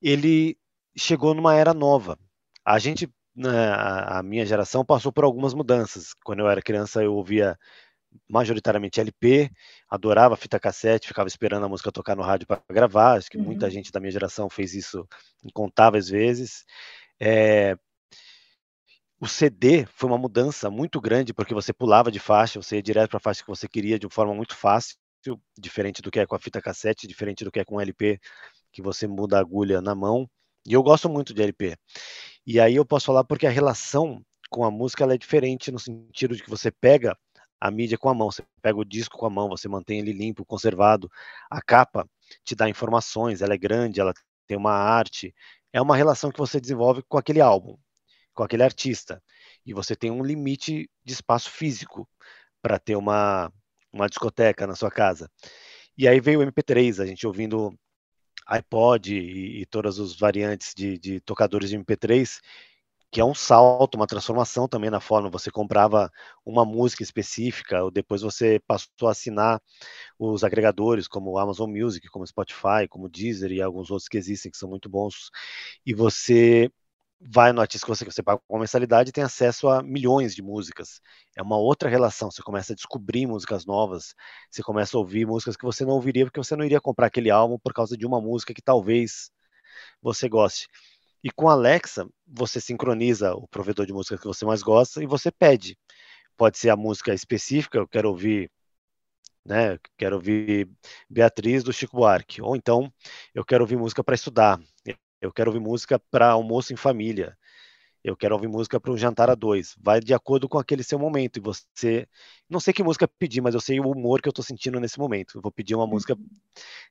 ele 0.00 0.56
chegou 0.96 1.34
numa 1.34 1.54
era 1.54 1.74
nova. 1.74 2.18
A 2.64 2.78
gente, 2.78 3.08
né, 3.34 3.50
a 4.08 4.22
minha 4.22 4.44
geração 4.44 4.84
passou 4.84 5.12
por 5.12 5.24
algumas 5.24 5.54
mudanças. 5.54 6.14
Quando 6.24 6.40
eu 6.40 6.48
era 6.48 6.62
criança, 6.62 7.02
eu 7.02 7.14
ouvia 7.14 7.58
majoritariamente 8.28 9.00
LP, 9.00 9.50
adorava 9.88 10.36
fita 10.36 10.60
cassete, 10.60 11.08
ficava 11.08 11.28
esperando 11.28 11.64
a 11.64 11.68
música 11.68 11.90
tocar 11.90 12.16
no 12.16 12.22
rádio 12.22 12.46
para 12.46 12.62
gravar. 12.70 13.16
Acho 13.16 13.30
que 13.30 13.38
uhum. 13.38 13.44
muita 13.44 13.70
gente 13.70 13.90
da 13.90 14.00
minha 14.00 14.10
geração 14.10 14.50
fez 14.50 14.74
isso 14.74 15.06
incontáveis 15.44 16.08
vezes. 16.08 16.64
É, 17.20 17.76
o 19.20 19.28
CD 19.28 19.86
foi 19.86 20.10
uma 20.10 20.18
mudança 20.18 20.68
muito 20.68 21.00
grande, 21.00 21.32
porque 21.32 21.54
você 21.54 21.72
pulava 21.72 22.10
de 22.10 22.18
faixa, 22.18 22.60
você 22.60 22.76
ia 22.76 22.82
direto 22.82 23.10
para 23.10 23.18
a 23.18 23.20
faixa 23.20 23.42
que 23.42 23.48
você 23.48 23.68
queria 23.68 23.98
de 23.98 24.04
uma 24.06 24.10
forma 24.10 24.34
muito 24.34 24.56
fácil, 24.56 24.96
diferente 25.56 26.02
do 26.02 26.10
que 26.10 26.18
é 26.18 26.26
com 26.26 26.34
a 26.34 26.40
fita 26.40 26.60
cassete, 26.60 27.06
diferente 27.06 27.44
do 27.44 27.52
que 27.52 27.60
é 27.60 27.64
com 27.64 27.76
o 27.76 27.80
LP, 27.80 28.18
que 28.72 28.82
você 28.82 29.06
muda 29.06 29.36
a 29.36 29.40
agulha 29.40 29.80
na 29.80 29.94
mão. 29.94 30.28
E 30.66 30.72
eu 30.72 30.82
gosto 30.82 31.08
muito 31.08 31.32
de 31.32 31.40
LP. 31.40 31.76
E 32.46 32.60
aí 32.60 32.76
eu 32.76 32.84
posso 32.84 33.06
falar 33.06 33.24
porque 33.24 33.46
a 33.46 33.50
relação 33.50 34.24
com 34.50 34.64
a 34.64 34.70
música 34.70 35.04
é 35.04 35.18
diferente 35.18 35.70
no 35.70 35.78
sentido 35.78 36.36
de 36.36 36.42
que 36.42 36.50
você 36.50 36.70
pega 36.70 37.16
a 37.60 37.70
mídia 37.70 37.96
com 37.96 38.08
a 38.08 38.14
mão, 38.14 38.30
você 38.30 38.42
pega 38.60 38.78
o 38.78 38.84
disco 38.84 39.16
com 39.16 39.26
a 39.26 39.30
mão, 39.30 39.48
você 39.48 39.68
mantém 39.68 40.00
ele 40.00 40.12
limpo, 40.12 40.44
conservado. 40.44 41.08
A 41.50 41.62
capa 41.62 42.08
te 42.44 42.54
dá 42.54 42.68
informações, 42.68 43.40
ela 43.40 43.54
é 43.54 43.58
grande, 43.58 44.00
ela 44.00 44.12
tem 44.46 44.56
uma 44.56 44.72
arte. 44.72 45.34
É 45.72 45.80
uma 45.80 45.96
relação 45.96 46.30
que 46.30 46.38
você 46.38 46.60
desenvolve 46.60 47.02
com 47.08 47.16
aquele 47.18 47.40
álbum 47.40 47.78
com 48.34 48.42
aquele 48.42 48.62
artista. 48.62 49.22
E 49.64 49.72
você 49.72 49.94
tem 49.94 50.10
um 50.10 50.22
limite 50.22 50.90
de 51.04 51.12
espaço 51.12 51.50
físico 51.50 52.08
para 52.60 52.78
ter 52.78 52.96
uma, 52.96 53.52
uma 53.92 54.08
discoteca 54.08 54.66
na 54.66 54.74
sua 54.74 54.90
casa. 54.90 55.30
E 55.96 56.08
aí 56.08 56.20
veio 56.20 56.40
o 56.40 56.42
MP3, 56.42 57.00
a 57.00 57.06
gente 57.06 57.26
ouvindo 57.26 57.72
iPod 58.46 59.14
e, 59.14 59.62
e 59.62 59.66
todas 59.66 59.98
as 59.98 60.14
variantes 60.16 60.74
de, 60.74 60.98
de 60.98 61.20
tocadores 61.20 61.70
de 61.70 61.78
MP3, 61.78 62.40
que 63.10 63.20
é 63.20 63.24
um 63.24 63.34
salto, 63.34 63.96
uma 63.96 64.06
transformação 64.06 64.66
também 64.66 64.90
na 64.90 65.00
forma. 65.00 65.28
Você 65.28 65.50
comprava 65.50 66.10
uma 66.46 66.64
música 66.64 67.02
específica, 67.02 67.84
ou 67.84 67.90
depois 67.90 68.22
você 68.22 68.58
passou 68.66 69.06
a 69.08 69.10
assinar 69.12 69.60
os 70.18 70.42
agregadores, 70.42 71.06
como 71.06 71.38
Amazon 71.38 71.70
Music, 71.70 72.08
como 72.08 72.26
Spotify, 72.26 72.88
como 72.88 73.10
Deezer 73.10 73.52
e 73.52 73.60
alguns 73.60 73.90
outros 73.90 74.08
que 74.08 74.16
existem, 74.16 74.50
que 74.50 74.56
são 74.56 74.68
muito 74.68 74.88
bons. 74.88 75.30
E 75.84 75.92
você 75.94 76.70
vai 77.24 77.52
no 77.52 77.60
artista 77.60 77.86
que 77.86 77.94
você, 77.94 78.04
você 78.04 78.22
paga 78.22 78.40
uma 78.48 78.60
mensalidade 78.60 79.10
e 79.10 79.12
tem 79.12 79.24
acesso 79.24 79.68
a 79.68 79.82
milhões 79.82 80.34
de 80.34 80.42
músicas. 80.42 81.00
É 81.36 81.42
uma 81.42 81.56
outra 81.56 81.88
relação. 81.88 82.30
Você 82.30 82.42
começa 82.42 82.72
a 82.72 82.76
descobrir 82.76 83.26
músicas 83.26 83.64
novas, 83.64 84.14
você 84.50 84.62
começa 84.62 84.96
a 84.96 85.00
ouvir 85.00 85.26
músicas 85.26 85.56
que 85.56 85.64
você 85.64 85.84
não 85.84 85.94
ouviria 85.94 86.24
porque 86.24 86.38
você 86.40 86.56
não 86.56 86.64
iria 86.64 86.80
comprar 86.80 87.06
aquele 87.06 87.30
álbum 87.30 87.58
por 87.58 87.72
causa 87.72 87.96
de 87.96 88.06
uma 88.06 88.20
música 88.20 88.54
que 88.54 88.62
talvez 88.62 89.30
você 90.02 90.28
goste. 90.28 90.68
E 91.24 91.30
com 91.30 91.48
a 91.48 91.52
Alexa, 91.52 92.08
você 92.26 92.60
sincroniza 92.60 93.34
o 93.34 93.46
provedor 93.48 93.86
de 93.86 93.92
música 93.92 94.18
que 94.18 94.26
você 94.26 94.44
mais 94.44 94.62
gosta 94.62 95.02
e 95.02 95.06
você 95.06 95.30
pede. 95.30 95.78
Pode 96.36 96.58
ser 96.58 96.70
a 96.70 96.76
música 96.76 97.14
específica, 97.14 97.78
eu 97.78 97.88
quero 97.88 98.08
ouvir 98.08 98.50
né? 99.44 99.78
Quero 99.98 100.16
ouvir 100.16 100.68
Beatriz 101.10 101.64
do 101.64 101.72
Chico 101.72 101.96
Buarque, 101.96 102.40
ou 102.40 102.56
então 102.56 102.92
eu 103.34 103.44
quero 103.44 103.64
ouvir 103.64 103.76
música 103.76 104.02
para 104.04 104.14
estudar. 104.14 104.60
Eu 105.22 105.32
quero 105.32 105.50
ouvir 105.50 105.60
música 105.60 106.00
para 106.10 106.30
almoço 106.30 106.72
em 106.72 106.76
família. 106.76 107.38
Eu 108.02 108.16
quero 108.16 108.34
ouvir 108.34 108.48
música 108.48 108.80
para 108.80 108.90
um 108.90 108.98
jantar 108.98 109.30
a 109.30 109.36
dois. 109.36 109.76
Vai 109.80 110.00
de 110.00 110.12
acordo 110.12 110.48
com 110.48 110.58
aquele 110.58 110.82
seu 110.82 110.98
momento. 110.98 111.36
E 111.36 111.40
você. 111.40 112.08
Não 112.50 112.58
sei 112.58 112.74
que 112.74 112.82
música 112.82 113.06
pedir, 113.06 113.40
mas 113.40 113.54
eu 113.54 113.60
sei 113.60 113.78
o 113.78 113.88
humor 113.88 114.20
que 114.20 114.28
eu 114.28 114.32
estou 114.32 114.44
sentindo 114.44 114.80
nesse 114.80 114.98
momento. 114.98 115.38
Eu 115.38 115.40
vou 115.40 115.52
pedir 115.52 115.76
uma 115.76 115.86
música 115.86 116.18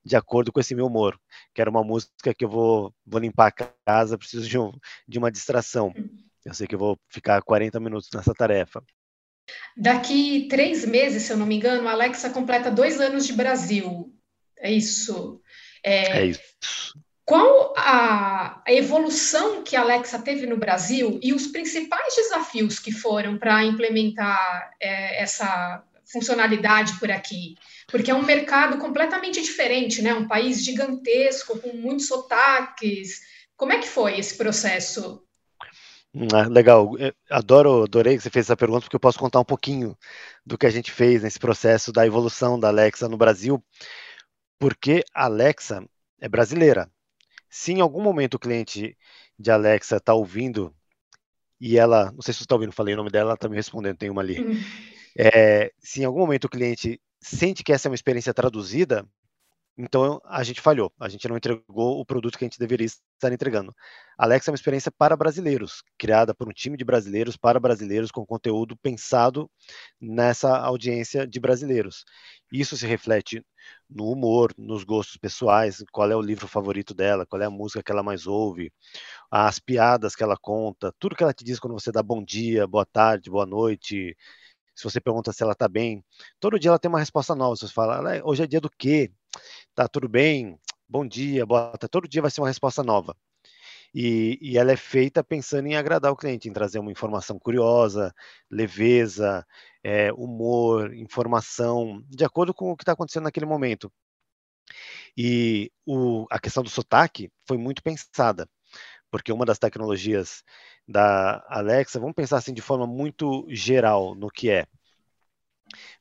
de 0.05 0.15
acordo 0.15 0.53
com 0.53 0.61
esse 0.61 0.73
meu 0.73 0.85
humor. 0.85 1.19
Quero 1.53 1.69
uma 1.69 1.83
música 1.83 2.33
que 2.33 2.45
eu 2.45 2.49
vou, 2.49 2.95
vou 3.05 3.19
limpar 3.19 3.47
a 3.47 3.65
casa, 3.85 4.17
preciso 4.17 4.47
de, 4.47 4.57
um, 4.57 4.71
de 5.05 5.19
uma 5.19 5.29
distração. 5.29 5.93
Eu 6.45 6.53
sei 6.53 6.65
que 6.65 6.75
eu 6.75 6.79
vou 6.79 6.97
ficar 7.09 7.41
40 7.41 7.81
minutos 7.81 8.07
nessa 8.13 8.33
tarefa. 8.33 8.81
Daqui 9.75 10.47
três 10.49 10.85
meses, 10.85 11.23
se 11.23 11.33
eu 11.33 11.37
não 11.37 11.45
me 11.45 11.55
engano, 11.55 11.85
a 11.89 11.91
Alexa 11.91 12.29
completa 12.29 12.71
dois 12.71 13.01
anos 13.01 13.27
de 13.27 13.33
Brasil. 13.33 14.15
É 14.57 14.71
isso. 14.71 15.41
É, 15.83 16.19
é 16.19 16.25
isso 16.27 16.93
qual 17.31 17.73
a, 17.77 18.61
evolução 18.67 19.63
que 19.63 19.77
a 19.77 19.81
Alexa 19.83 20.19
teve 20.19 20.45
no 20.45 20.57
Brasil 20.57 21.17
e 21.23 21.31
os 21.31 21.47
principais 21.47 22.13
desafios 22.13 22.77
que 22.77 22.91
foram 22.91 23.37
para 23.37 23.63
implementar 23.63 24.69
é, 24.81 25.23
essa 25.23 25.81
funcionalidade 26.03 26.99
por 26.99 27.09
aqui? 27.09 27.55
Porque 27.87 28.11
é 28.11 28.13
um 28.13 28.25
mercado 28.25 28.79
completamente 28.79 29.41
diferente, 29.41 30.01
né? 30.01 30.13
Um 30.13 30.27
país 30.27 30.61
gigantesco, 30.61 31.57
com 31.57 31.71
muitos 31.77 32.07
sotaques. 32.07 33.21
Como 33.55 33.71
é 33.71 33.79
que 33.79 33.87
foi 33.87 34.19
esse 34.19 34.35
processo? 34.35 35.23
Ah, 36.33 36.49
legal, 36.49 36.97
eu 36.99 37.13
adoro, 37.29 37.83
adorei 37.83 38.17
que 38.17 38.23
você 38.23 38.29
fez 38.29 38.47
essa 38.47 38.57
pergunta, 38.57 38.81
porque 38.81 38.95
eu 38.97 38.99
posso 38.99 39.17
contar 39.17 39.39
um 39.39 39.45
pouquinho 39.45 39.97
do 40.45 40.57
que 40.57 40.65
a 40.65 40.69
gente 40.69 40.91
fez 40.91 41.23
nesse 41.23 41.39
processo 41.39 41.93
da 41.93 42.05
evolução 42.05 42.59
da 42.59 42.67
Alexa 42.67 43.07
no 43.07 43.15
Brasil, 43.15 43.63
porque 44.59 45.01
a 45.13 45.23
Alexa 45.23 45.81
é 46.19 46.27
brasileira, 46.27 46.91
se 47.51 47.73
em 47.73 47.81
algum 47.81 48.01
momento 48.01 48.35
o 48.35 48.39
cliente 48.39 48.97
de 49.37 49.51
Alexa 49.51 49.97
está 49.97 50.13
ouvindo 50.13 50.73
e 51.59 51.77
ela, 51.77 52.11
não 52.13 52.21
sei 52.21 52.33
se 52.33 52.39
você 52.39 52.45
está 52.45 52.55
ouvindo, 52.55 52.71
falei 52.71 52.93
o 52.93 52.97
nome 52.97 53.11
dela, 53.11 53.31
ela 53.31 53.33
está 53.35 53.49
me 53.49 53.57
respondendo, 53.57 53.97
tem 53.97 54.09
uma 54.09 54.21
ali. 54.21 54.39
Uhum. 54.39 54.57
É, 55.17 55.71
se 55.77 56.01
em 56.01 56.05
algum 56.05 56.21
momento 56.21 56.45
o 56.45 56.49
cliente 56.49 56.99
sente 57.19 57.61
que 57.61 57.73
essa 57.73 57.87
é 57.87 57.89
uma 57.89 57.95
experiência 57.95 58.33
traduzida, 58.33 59.05
então 59.77 60.21
a 60.25 60.43
gente 60.43 60.61
falhou, 60.61 60.91
a 60.99 61.09
gente 61.09 61.27
não 61.27 61.37
entregou 61.37 61.99
o 61.99 62.05
produto 62.05 62.37
que 62.37 62.43
a 62.43 62.47
gente 62.47 62.59
deveria 62.59 62.85
estar 62.85 63.31
entregando. 63.31 63.73
Alexa 64.17 64.49
é 64.49 64.51
uma 64.51 64.55
experiência 64.55 64.91
para 64.91 65.15
brasileiros, 65.15 65.81
criada 65.97 66.33
por 66.35 66.47
um 66.47 66.51
time 66.51 66.77
de 66.77 66.83
brasileiros 66.85 67.37
para 67.37 67.59
brasileiros 67.59 68.11
com 68.11 68.25
conteúdo 68.25 68.77
pensado 68.77 69.49
nessa 69.99 70.57
audiência 70.57 71.25
de 71.25 71.39
brasileiros. 71.39 72.03
Isso 72.51 72.77
se 72.77 72.85
reflete 72.85 73.43
no 73.89 74.11
humor, 74.11 74.53
nos 74.57 74.83
gostos 74.83 75.17
pessoais, 75.17 75.83
qual 75.91 76.11
é 76.11 76.15
o 76.15 76.21
livro 76.21 76.47
favorito 76.47 76.93
dela, 76.93 77.25
qual 77.25 77.41
é 77.41 77.45
a 77.45 77.49
música 77.49 77.81
que 77.81 77.91
ela 77.91 78.03
mais 78.03 78.27
ouve, 78.27 78.71
as 79.31 79.59
piadas 79.59 80.15
que 80.15 80.23
ela 80.23 80.37
conta, 80.37 80.93
tudo 80.99 81.15
que 81.15 81.23
ela 81.23 81.33
te 81.33 81.43
diz 81.43 81.59
quando 81.59 81.73
você 81.73 81.91
dá 81.91 82.03
bom 82.03 82.23
dia, 82.23 82.67
boa 82.67 82.85
tarde, 82.85 83.29
boa 83.29 83.45
noite, 83.45 84.15
se 84.75 84.83
você 84.83 84.99
pergunta 85.01 85.31
se 85.33 85.43
ela 85.43 85.53
está 85.53 85.67
bem, 85.67 86.03
todo 86.39 86.59
dia 86.59 86.69
ela 86.69 86.79
tem 86.79 86.89
uma 86.89 86.99
resposta 86.99 87.35
nova. 87.35 87.55
Você 87.55 87.67
fala, 87.67 88.01
hoje 88.23 88.43
é 88.43 88.47
dia 88.47 88.61
do 88.61 88.69
quê? 88.69 89.11
Tá 89.75 89.87
tudo 89.87 90.07
bem? 90.09 90.59
Bom 90.87 91.07
dia, 91.07 91.45
boa 91.45 91.71
tarde. 91.77 91.89
Todo 91.89 92.07
dia 92.07 92.21
vai 92.21 92.31
ser 92.31 92.41
uma 92.41 92.47
resposta 92.47 92.83
nova. 92.83 93.15
E, 93.93 94.37
e, 94.41 94.57
ela 94.57 94.71
é 94.71 94.77
feita 94.77 95.23
pensando 95.23 95.67
em 95.67 95.75
agradar 95.75 96.11
o 96.11 96.15
cliente, 96.15 96.47
em 96.49 96.53
trazer 96.53 96.79
uma 96.79 96.91
informação 96.91 97.37
curiosa, 97.39 98.13
leveza, 98.49 99.45
é, 99.83 100.13
humor, 100.13 100.93
informação, 100.95 102.03
de 102.07 102.23
acordo 102.23 102.53
com 102.53 102.71
o 102.71 102.77
que 102.77 102.83
está 102.83 102.93
acontecendo 102.93 103.23
naquele 103.23 103.45
momento. 103.45 103.91
E 105.17 105.71
o, 105.85 106.25
a 106.29 106.39
questão 106.39 106.63
do 106.63 106.69
sotaque 106.69 107.29
foi 107.45 107.57
muito 107.57 107.83
pensada, 107.83 108.49
porque 109.11 109.31
uma 109.31 109.45
das 109.45 109.59
tecnologias 109.59 110.43
da 110.87 111.45
Alexa, 111.49 111.99
vamos 111.99 112.15
pensar 112.15 112.37
assim 112.37 112.53
de 112.53 112.61
forma 112.61 112.87
muito 112.87 113.45
geral 113.49 114.15
no 114.15 114.29
que 114.29 114.49
é. 114.49 114.67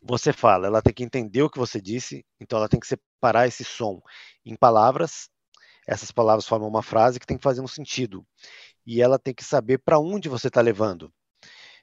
Você 0.03 0.33
fala, 0.33 0.67
ela 0.67 0.83
tem 0.83 0.93
que 0.93 1.05
entender 1.05 1.43
o 1.43 1.51
que 1.51 1.59
você 1.59 1.81
disse, 1.81 2.25
então 2.41 2.59
ela 2.59 2.69
tem 2.69 2.81
que 2.81 2.87
separar 2.87 3.47
esse 3.47 3.65
som 3.65 4.01
em 4.45 4.57
palavras 4.57 5.29
essas 5.91 6.13
palavras 6.13 6.47
formam 6.47 6.69
uma 6.69 6.83
frase 6.83 7.19
que 7.19 7.27
tem 7.27 7.37
que 7.37 7.43
fazer 7.43 7.61
um 7.61 7.67
sentido. 7.67 8.25
E 8.87 9.03
ela 9.03 9.19
tem 9.19 9.35
que 9.35 9.45
saber 9.45 9.79
para 9.79 9.99
onde 9.99 10.29
você 10.29 10.47
está 10.47 10.61
levando. 10.61 11.13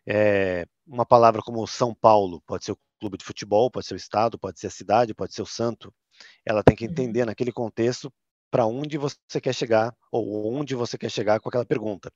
É, 0.07 0.65
uma 0.85 1.05
palavra 1.05 1.41
como 1.41 1.67
São 1.67 1.93
Paulo, 1.93 2.41
pode 2.47 2.63
ser 2.63 2.71
o 2.71 2.79
clube 3.01 3.17
de 3.17 3.25
futebol, 3.25 3.69
pode 3.69 3.85
ser 3.85 3.95
o 3.95 3.97
estado, 3.97 4.39
pode 4.39 4.61
ser 4.61 4.67
a 4.67 4.71
cidade, 4.71 5.13
pode 5.13 5.33
ser 5.33 5.41
o 5.41 5.45
santo. 5.45 5.93
Ela 6.45 6.63
tem 6.63 6.73
que 6.73 6.85
uhum. 6.85 6.91
entender 6.91 7.25
naquele 7.25 7.51
contexto 7.51 8.09
para 8.49 8.65
onde 8.65 8.97
você 8.97 9.41
quer 9.41 9.53
chegar 9.53 9.93
ou 10.09 10.55
onde 10.55 10.73
você 10.73 10.97
quer 10.97 11.11
chegar 11.11 11.41
com 11.41 11.49
aquela 11.49 11.65
pergunta. 11.65 12.09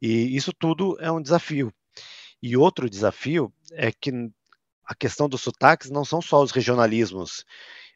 E 0.00 0.36
isso 0.36 0.52
tudo 0.52 0.96
é 1.00 1.10
um 1.10 1.22
desafio. 1.22 1.72
E 2.42 2.54
outro 2.54 2.88
desafio 2.88 3.50
é 3.72 3.90
que 3.90 4.12
a 4.88 4.94
questão 4.94 5.28
dos 5.28 5.42
sotaques 5.42 5.90
não 5.90 6.04
são 6.04 6.20
só 6.20 6.42
os 6.42 6.50
regionalismos 6.50 7.44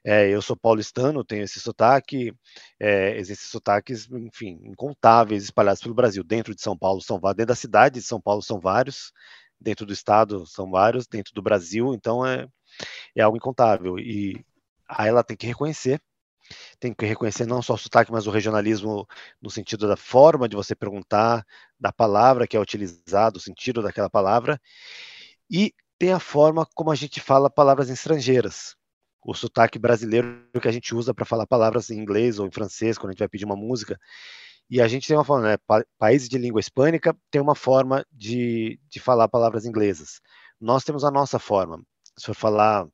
é, 0.05 0.29
eu 0.29 0.43
sou 0.43 0.57
paulistano, 0.57 1.25
tenho 1.25 1.45
esse 1.45 1.61
sotaque, 1.61 2.35
é, 2.81 3.17
existem 3.19 3.49
sotaques, 3.49 4.09
enfim, 4.11 4.59
incontáveis 4.65 5.45
espalhados 5.45 5.81
pelo 5.81 5.95
Brasil. 5.95 6.25
Dentro 6.25 6.55
de 6.55 6.61
São 6.61 6.77
Paulo 6.77 7.01
são 7.01 7.21
vários, 7.21 7.37
dentro 7.37 7.49
da 7.49 7.55
cidade 7.55 8.01
de 8.01 8.07
São 8.07 8.21
Paulo 8.21 8.43
são 8.43 8.59
vários, 8.59 9.13
dentro 9.61 9.87
do 9.87 9.93
estado 9.93 10.45
são 10.47 10.71
vários, 10.71 11.07
dentro 11.07 11.33
do 11.35 11.43
Brasil, 11.43 11.95
então 11.95 12.27
é, 12.27 12.49
é 13.17 13.23
algo 13.23 13.37
incontável. 13.37 13.99
E 13.99 14.45
aí 14.89 15.09
ela 15.09 15.23
tem 15.23 15.37
que 15.37 15.47
reconhecer, 15.47 16.01
tem 16.81 16.93
que 16.93 17.07
reconhecer 17.07 17.47
não 17.47 17.63
só 17.63 17.75
o 17.75 17.79
sotaque, 17.79 18.13
mas 18.13 18.27
o 18.27 18.31
regionalismo 18.33 19.07
no 19.41 19.51
sentido 19.51 19.87
da 19.89 19.97
forma 19.97 20.49
de 20.49 20.57
você 20.57 20.75
perguntar, 20.75 21.47
da 21.79 21.93
palavra 21.93 22.47
que 22.47 22.57
é 22.57 22.61
utilizada, 22.61 23.39
o 23.39 23.41
sentido 23.41 23.83
daquela 23.83 24.11
palavra, 24.11 24.61
e 25.51 25.73
tem 26.03 26.13
a 26.13 26.19
forma 26.19 26.67
como 26.75 26.91
a 26.91 26.97
gente 26.97 27.21
fala 27.21 27.49
palavras 27.49 27.89
estrangeiras. 27.89 28.75
O 29.25 29.33
sotaque 29.35 29.79
brasileiro 29.79 30.45
que 30.61 30.67
a 30.67 30.73
gente 30.73 30.93
usa 30.97 31.15
para 31.15 31.25
falar 31.25 31.47
palavras 31.47 31.91
em 31.91 31.97
inglês 31.97 32.41
ou 32.41 32.47
em 32.49 32.51
francês, 32.51 32.99
quando 32.99 33.11
a 33.11 33.13
gente 33.13 33.21
vai 33.21 33.29
pedir 33.29 33.45
uma 33.45 33.55
música. 33.55 33.97
E 34.69 34.81
a 34.81 34.89
gente 34.89 35.07
tem 35.07 35.17
uma 35.17 35.25
forma, 35.25 35.51
né? 35.51 35.57
Pa 35.65 35.85
países 35.97 36.29
de 36.29 36.39
língua 36.39 36.59
hispânica 36.59 37.17
tem 37.31 37.41
uma 37.41 37.55
forma 37.55 38.05
de, 38.11 38.81
de 38.89 38.99
falar 38.99 39.29
palavras 39.29 39.65
inglesas. 39.65 40.21
Nós 40.61 40.83
temos 40.83 41.05
a 41.05 41.11
nossa 41.13 41.39
forma. 41.39 41.81
Se 42.19 42.27
for 42.27 42.35
falar, 42.35 42.85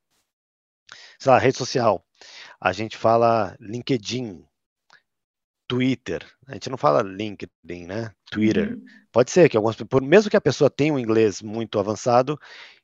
sei 1.17 1.31
lá, 1.31 1.39
rede 1.39 1.57
social, 1.57 2.05
a 2.61 2.71
gente 2.71 2.95
fala 2.95 3.57
LinkedIn, 3.59 4.45
Twitter. 5.67 6.23
A 6.45 6.53
gente 6.53 6.69
não 6.69 6.77
fala 6.77 7.01
LinkedIn, 7.01 7.87
né? 7.87 8.11
Twitter. 8.29 8.73
Uhum. 8.73 8.85
Pode 9.11 9.31
ser 9.31 9.49
que 9.49 9.57
algumas, 9.57 9.75
por, 9.77 9.99
mesmo 9.99 10.29
que 10.29 10.37
a 10.37 10.41
pessoa 10.41 10.69
tenha 10.69 10.93
um 10.93 10.99
inglês 10.99 11.41
muito 11.41 11.79
avançado, 11.79 12.39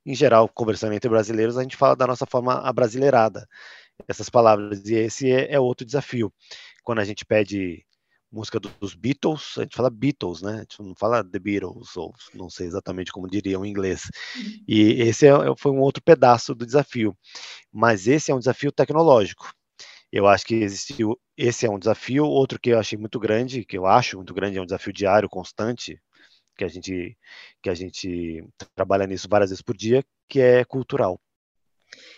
em 0.05 0.15
geral, 0.15 0.47
conversando 0.49 0.93
entre 0.93 1.09
brasileiros, 1.09 1.57
a 1.57 1.63
gente 1.63 1.77
fala 1.77 1.95
da 1.95 2.07
nossa 2.07 2.25
forma 2.25 2.53
abrasileirada 2.53 3.47
essas 4.07 4.29
palavras. 4.29 4.85
E 4.85 4.95
esse 4.95 5.31
é, 5.31 5.53
é 5.53 5.59
outro 5.59 5.85
desafio. 5.85 6.31
Quando 6.83 6.99
a 6.99 7.05
gente 7.05 7.25
pede 7.25 7.85
música 8.31 8.59
dos 8.59 8.93
Beatles, 8.93 9.57
a 9.57 9.61
gente 9.61 9.75
fala 9.75 9.89
Beatles, 9.89 10.41
né? 10.41 10.55
A 10.55 10.59
gente 10.59 10.81
não 10.81 10.93
fala 10.95 11.23
The 11.23 11.39
Beatles, 11.39 11.95
ou 11.95 12.13
não 12.33 12.49
sei 12.49 12.67
exatamente 12.67 13.11
como 13.11 13.29
diriam 13.29 13.65
em 13.65 13.69
inglês. 13.69 14.03
E 14.67 15.01
esse 15.01 15.25
é, 15.25 15.29
é, 15.29 15.55
foi 15.57 15.71
um 15.71 15.79
outro 15.79 16.03
pedaço 16.03 16.53
do 16.53 16.65
desafio. 16.65 17.17
Mas 17.71 18.07
esse 18.07 18.31
é 18.31 18.35
um 18.35 18.39
desafio 18.39 18.71
tecnológico. 18.71 19.51
Eu 20.11 20.27
acho 20.27 20.45
que 20.45 20.55
existiu, 20.55 21.19
esse 21.37 21.65
é 21.65 21.69
um 21.69 21.79
desafio. 21.79 22.25
Outro 22.25 22.59
que 22.59 22.71
eu 22.71 22.79
achei 22.79 22.97
muito 22.97 23.19
grande, 23.19 23.65
que 23.65 23.77
eu 23.77 23.85
acho 23.85 24.17
muito 24.17 24.33
grande, 24.33 24.57
é 24.57 24.61
um 24.61 24.65
desafio 24.65 24.93
diário, 24.93 25.29
constante, 25.29 25.99
que 26.57 26.63
a 26.63 26.67
gente, 26.67 27.17
que 27.61 27.69
a 27.69 27.73
gente 27.73 28.43
trabalha 28.75 29.05
nisso 29.05 29.27
várias 29.29 29.49
vezes 29.49 29.61
por 29.61 29.75
dia, 29.75 30.03
que 30.27 30.39
é 30.39 30.63
cultural. 30.63 31.19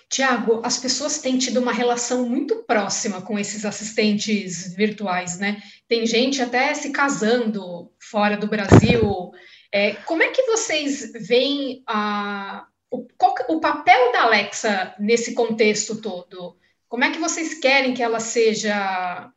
Tiago, 0.10 0.62
as 0.64 0.78
pessoas 0.78 1.20
têm 1.20 1.38
tido 1.38 1.60
uma 1.60 1.74
relação 1.74 2.28
muito 2.28 2.64
próxima 2.64 3.22
com 3.22 3.38
esses 3.38 3.66
assistentes 3.66 4.74
virtuais, 4.74 5.38
né? 5.38 5.62
Tem 5.88 6.06
gente 6.06 6.42
até 6.42 6.74
se 6.74 6.92
casando 6.92 7.92
fora 8.00 8.38
do 8.38 8.48
Brasil. 8.48 9.32
É, 9.72 9.94
como 10.06 10.24
é 10.24 10.30
que 10.30 10.44
vocês 10.44 11.12
veem 11.28 11.84
a, 11.86 12.66
o, 12.90 13.06
qual, 13.18 13.36
o 13.50 13.60
papel 13.60 14.12
da 14.14 14.24
Alexa 14.24 14.96
nesse 14.98 15.34
contexto 15.34 16.02
todo? 16.02 16.58
Como 16.88 17.04
é 17.04 17.12
que 17.12 17.20
vocês 17.20 17.56
querem 17.60 17.94
que 17.94 18.02
ela 18.02 18.22
seja 18.22 19.30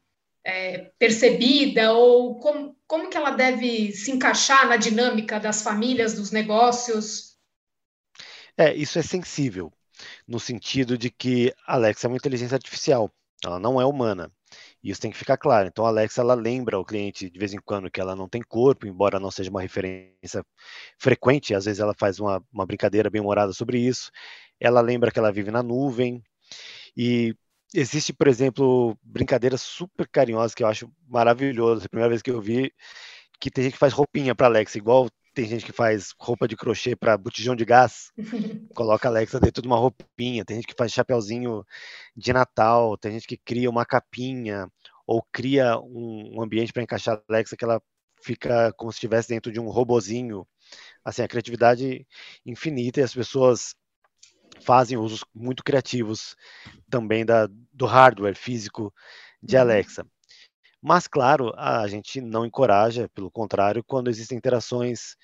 é, 0.44 0.90
percebida 0.98 1.92
ou 1.92 2.38
como, 2.38 2.76
como 2.86 3.08
que 3.10 3.16
ela 3.16 3.30
deve 3.30 3.92
se 3.92 4.10
encaixar 4.10 4.68
na 4.68 4.76
dinâmica 4.76 5.38
das 5.38 5.62
famílias, 5.62 6.14
dos 6.14 6.30
negócios? 6.30 7.36
É, 8.56 8.74
isso 8.74 8.98
é 8.98 9.02
sensível 9.02 9.72
no 10.26 10.40
sentido 10.40 10.96
de 10.96 11.10
que 11.10 11.54
Alexa 11.66 12.06
é 12.06 12.08
uma 12.08 12.16
inteligência 12.16 12.54
artificial, 12.54 13.12
ela 13.44 13.58
não 13.58 13.80
é 13.80 13.84
humana. 13.84 14.30
Isso 14.82 15.00
tem 15.00 15.10
que 15.10 15.16
ficar 15.18 15.36
claro. 15.36 15.68
Então, 15.68 15.84
a 15.84 15.88
Alexa 15.88 16.22
ela 16.22 16.34
lembra 16.34 16.78
o 16.78 16.84
cliente 16.84 17.28
de 17.30 17.38
vez 17.38 17.52
em 17.52 17.58
quando 17.58 17.90
que 17.90 18.00
ela 18.00 18.16
não 18.16 18.28
tem 18.28 18.42
corpo, 18.42 18.86
embora 18.86 19.20
não 19.20 19.30
seja 19.30 19.50
uma 19.50 19.60
referência 19.60 20.44
frequente. 20.98 21.54
Às 21.54 21.66
vezes, 21.66 21.80
ela 21.80 21.94
faz 21.94 22.18
uma, 22.18 22.42
uma 22.52 22.66
brincadeira 22.66 23.10
bem 23.10 23.20
humorada 23.20 23.52
sobre 23.52 23.78
isso. 23.78 24.10
Ela 24.58 24.80
lembra 24.80 25.10
que 25.10 25.18
ela 25.18 25.32
vive 25.32 25.50
na 25.50 25.62
nuvem. 25.62 26.22
E 26.96 27.34
existe, 27.74 28.12
por 28.12 28.28
exemplo, 28.28 28.96
brincadeiras 29.02 29.62
super 29.62 30.08
carinhosas 30.08 30.54
que 30.54 30.62
eu 30.62 30.66
acho 30.66 30.90
maravilhoso. 31.08 31.86
A 31.86 31.88
primeira 31.88 32.08
vez 32.08 32.22
que 32.22 32.30
eu 32.30 32.40
vi, 32.40 32.72
que 33.40 33.50
tem 33.50 33.64
gente 33.64 33.74
que 33.74 33.78
faz 33.78 33.92
roupinha 33.92 34.34
para 34.34 34.46
Alexa, 34.46 34.78
igual 34.78 35.08
tem 35.34 35.46
gente 35.46 35.64
que 35.64 35.72
faz 35.72 36.12
roupa 36.18 36.48
de 36.48 36.56
crochê 36.56 36.96
para 36.96 37.16
botijão 37.16 37.54
de 37.54 37.64
gás, 37.64 38.10
coloca 38.74 39.08
a 39.08 39.10
Alexa 39.10 39.38
dentro 39.38 39.62
de 39.62 39.68
uma 39.68 39.76
roupinha. 39.76 40.44
Tem 40.44 40.56
gente 40.56 40.66
que 40.66 40.74
faz 40.76 40.92
chapeuzinho 40.92 41.64
de 42.16 42.32
Natal, 42.32 42.96
tem 42.98 43.12
gente 43.12 43.26
que 43.26 43.36
cria 43.36 43.70
uma 43.70 43.86
capinha 43.86 44.68
ou 45.06 45.22
cria 45.32 45.78
um, 45.78 46.36
um 46.36 46.42
ambiente 46.42 46.72
para 46.72 46.82
encaixar 46.82 47.16
a 47.16 47.32
Alexa 47.32 47.56
que 47.56 47.64
ela 47.64 47.80
fica 48.22 48.72
como 48.76 48.92
se 48.92 48.96
estivesse 48.96 49.28
dentro 49.28 49.52
de 49.52 49.60
um 49.60 49.68
robozinho. 49.68 50.46
Assim, 51.04 51.22
a 51.22 51.28
criatividade 51.28 52.06
infinita 52.44 53.00
e 53.00 53.02
as 53.02 53.14
pessoas 53.14 53.74
fazem 54.60 54.98
usos 54.98 55.24
muito 55.34 55.64
criativos 55.64 56.36
também 56.88 57.24
da, 57.24 57.48
do 57.72 57.86
hardware 57.86 58.36
físico 58.36 58.92
de 59.42 59.56
uhum. 59.56 59.62
Alexa. 59.62 60.06
Mas, 60.82 61.06
claro, 61.06 61.52
a 61.56 61.86
gente 61.88 62.20
não 62.20 62.46
encoraja, 62.46 63.08
pelo 63.14 63.30
contrário, 63.30 63.84
quando 63.84 64.08
existem 64.08 64.38
interações 64.38 65.16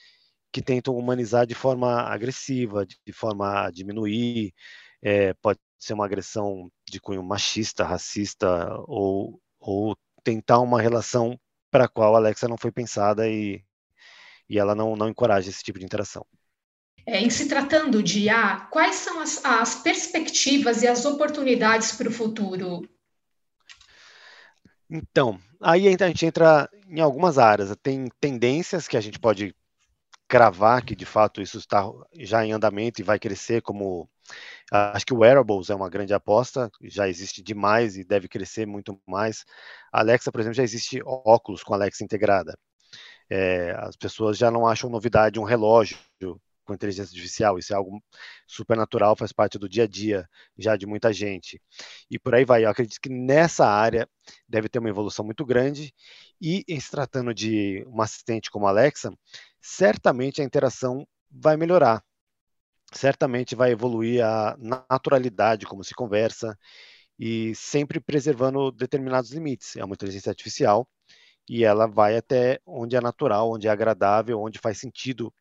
que 0.52 0.62
tentam 0.62 0.96
humanizar 0.96 1.46
de 1.46 1.54
forma 1.54 2.02
agressiva, 2.02 2.86
de 2.86 3.12
forma 3.12 3.66
a 3.66 3.70
diminuir, 3.70 4.52
é, 5.02 5.34
pode 5.34 5.58
ser 5.78 5.94
uma 5.94 6.04
agressão 6.04 6.70
de 6.88 7.00
cunho 7.00 7.22
machista, 7.22 7.84
racista, 7.84 8.68
ou, 8.86 9.40
ou 9.60 9.96
tentar 10.22 10.60
uma 10.60 10.80
relação 10.80 11.38
para 11.70 11.84
a 11.84 11.88
qual 11.88 12.14
a 12.14 12.18
Alexa 12.18 12.48
não 12.48 12.56
foi 12.56 12.72
pensada 12.72 13.28
e, 13.28 13.62
e 14.48 14.58
ela 14.58 14.74
não, 14.74 14.96
não 14.96 15.08
encoraja 15.08 15.50
esse 15.50 15.62
tipo 15.62 15.78
de 15.78 15.84
interação. 15.84 16.26
É, 17.06 17.20
em 17.20 17.30
se 17.30 17.48
tratando 17.48 18.02
de 18.02 18.24
IA, 18.24 18.66
quais 18.68 18.96
são 18.96 19.20
as, 19.20 19.44
as 19.44 19.76
perspectivas 19.76 20.82
e 20.82 20.88
as 20.88 21.04
oportunidades 21.04 21.92
para 21.92 22.08
o 22.08 22.12
futuro? 22.12 22.82
Então, 24.90 25.38
aí 25.60 25.86
a 25.86 26.06
gente 26.08 26.26
entra 26.26 26.68
em 26.88 27.00
algumas 27.00 27.38
áreas. 27.38 27.74
Tem 27.80 28.08
tendências 28.20 28.88
que 28.88 28.96
a 28.96 29.00
gente 29.00 29.20
pode 29.20 29.54
cravar 30.28 30.84
que 30.84 30.96
de 30.96 31.06
fato 31.06 31.40
isso 31.40 31.58
está 31.58 31.88
já 32.18 32.44
em 32.44 32.50
andamento 32.52 33.00
e 33.00 33.04
vai 33.04 33.16
crescer 33.16 33.62
como 33.62 34.08
acho 34.72 35.06
que 35.06 35.14
o 35.14 35.18
wearables 35.18 35.70
é 35.70 35.74
uma 35.76 35.88
grande 35.88 36.12
aposta, 36.12 36.68
já 36.82 37.08
existe 37.08 37.40
demais 37.40 37.96
e 37.96 38.02
deve 38.02 38.26
crescer 38.26 38.66
muito 38.66 39.00
mais. 39.06 39.44
A 39.92 40.00
Alexa, 40.00 40.32
por 40.32 40.40
exemplo, 40.40 40.56
já 40.56 40.64
existe 40.64 41.00
óculos 41.04 41.62
com 41.62 41.72
Alexa 41.72 42.02
integrada. 42.02 42.58
É, 43.30 43.72
as 43.78 43.96
pessoas 43.96 44.36
já 44.36 44.50
não 44.50 44.66
acham 44.66 44.90
novidade 44.90 45.38
um 45.38 45.44
relógio 45.44 45.96
com 46.66 46.74
inteligência 46.74 47.10
artificial. 47.10 47.58
Isso 47.58 47.72
é 47.72 47.76
algo 47.76 48.02
super 48.46 48.76
natural, 48.76 49.16
faz 49.16 49.32
parte 49.32 49.58
do 49.58 49.68
dia 49.68 49.84
a 49.84 49.86
dia 49.86 50.28
já 50.58 50.76
de 50.76 50.86
muita 50.86 51.12
gente. 51.12 51.62
E 52.10 52.18
por 52.18 52.34
aí 52.34 52.44
vai. 52.44 52.64
Eu 52.64 52.70
acredito 52.70 53.00
que 53.00 53.08
nessa 53.08 53.66
área 53.66 54.08
deve 54.48 54.68
ter 54.68 54.78
uma 54.78 54.90
evolução 54.90 55.24
muito 55.24 55.44
grande. 55.46 55.94
E 56.40 56.64
em 56.68 56.78
se 56.78 56.90
tratando 56.90 57.32
de 57.32 57.84
uma 57.86 58.04
assistente 58.04 58.50
como 58.50 58.66
a 58.66 58.70
Alexa, 58.70 59.10
certamente 59.60 60.42
a 60.42 60.44
interação 60.44 61.06
vai 61.30 61.56
melhorar. 61.56 62.04
Certamente 62.92 63.54
vai 63.54 63.72
evoluir 63.72 64.24
a 64.24 64.56
naturalidade 64.58 65.66
como 65.66 65.82
se 65.82 65.94
conversa 65.94 66.56
e 67.18 67.54
sempre 67.54 68.00
preservando 68.00 68.70
determinados 68.70 69.32
limites. 69.32 69.76
É 69.76 69.84
uma 69.84 69.94
inteligência 69.94 70.30
artificial 70.30 70.88
e 71.48 71.64
ela 71.64 71.86
vai 71.86 72.16
até 72.16 72.60
onde 72.66 72.96
é 72.96 73.00
natural, 73.00 73.52
onde 73.52 73.68
é 73.68 73.70
agradável, 73.70 74.40
onde 74.40 74.58
faz 74.58 74.78
sentido 74.78 75.32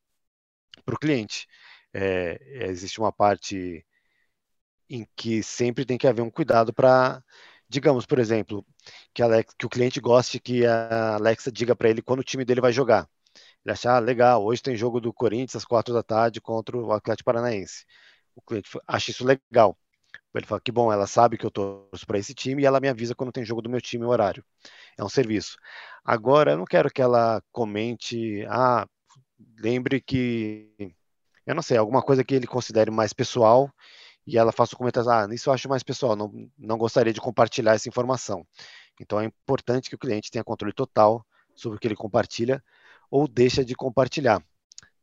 para 0.83 0.95
o 0.95 0.99
cliente. 0.99 1.47
É, 1.93 2.39
existe 2.69 2.99
uma 2.99 3.11
parte 3.11 3.85
em 4.89 5.07
que 5.15 5.41
sempre 5.43 5.85
tem 5.85 5.97
que 5.97 6.07
haver 6.07 6.21
um 6.21 6.29
cuidado 6.29 6.73
para, 6.73 7.23
digamos, 7.69 8.05
por 8.05 8.19
exemplo, 8.19 8.65
que, 9.13 9.23
que, 9.57 9.65
o 9.65 9.69
cliente 9.69 9.99
goste 9.99 10.39
que 10.39 10.65
a 10.65 11.15
Alexa 11.15 11.51
diga 11.51 11.75
para 11.75 11.89
ele 11.89 12.01
quando 12.01 12.19
o 12.19 12.23
time 12.23 12.45
dele 12.45 12.61
vai 12.61 12.71
jogar. 12.71 13.07
Ele 13.65 13.73
achar 13.73 13.95
ah, 13.95 13.99
legal, 13.99 14.43
hoje 14.45 14.61
tem 14.61 14.75
jogo 14.75 15.01
do 15.01 15.13
Corinthians 15.13 15.55
às 15.55 15.65
quatro 15.65 15.93
da 15.93 16.03
tarde 16.03 16.39
contra 16.41 16.77
o 16.77 16.91
Atlético 16.91 17.25
Paranaense. 17.25 17.85
O 18.35 18.41
cliente 18.41 18.69
acha 18.87 19.11
isso 19.11 19.25
legal. 19.25 19.77
Ele 20.33 20.45
fala 20.45 20.61
que 20.61 20.71
bom, 20.71 20.91
ela 20.91 21.07
sabe 21.07 21.37
que 21.37 21.45
eu 21.45 21.51
torço 21.51 22.05
para 22.05 22.19
esse 22.19 22.33
time 22.33 22.61
e 22.61 22.65
ela 22.65 22.79
me 22.79 22.89
avisa 22.89 23.15
quando 23.15 23.31
tem 23.31 23.45
jogo 23.45 23.61
do 23.61 23.69
meu 23.69 23.81
time 23.81 24.05
o 24.05 24.09
horário. 24.09 24.43
É 24.97 25.03
um 25.03 25.09
serviço. 25.09 25.57
Agora, 26.03 26.51
eu 26.51 26.57
não 26.57 26.65
quero 26.65 26.91
que 26.91 27.01
ela 27.01 27.41
comente, 27.51 28.45
ah, 28.49 28.85
lembre 29.59 30.01
que, 30.01 30.69
eu 31.45 31.55
não 31.55 31.61
sei, 31.61 31.77
alguma 31.77 32.01
coisa 32.01 32.23
que 32.23 32.35
ele 32.35 32.47
considere 32.47 32.91
mais 32.91 33.13
pessoal 33.13 33.71
e 34.25 34.37
ela 34.37 34.51
faça 34.51 34.75
um 34.75 34.77
comentário, 34.77 35.09
ah, 35.09 35.27
isso 35.33 35.49
eu 35.49 35.53
acho 35.53 35.69
mais 35.69 35.83
pessoal, 35.83 36.15
não, 36.15 36.49
não 36.57 36.77
gostaria 36.77 37.13
de 37.13 37.21
compartilhar 37.21 37.73
essa 37.73 37.87
informação. 37.87 38.45
Então 38.99 39.19
é 39.19 39.25
importante 39.25 39.89
que 39.89 39.95
o 39.95 39.99
cliente 39.99 40.31
tenha 40.31 40.43
controle 40.43 40.73
total 40.73 41.25
sobre 41.55 41.77
o 41.77 41.79
que 41.79 41.87
ele 41.87 41.95
compartilha 41.95 42.63
ou 43.09 43.27
deixa 43.27 43.63
de 43.63 43.75
compartilhar. 43.75 44.43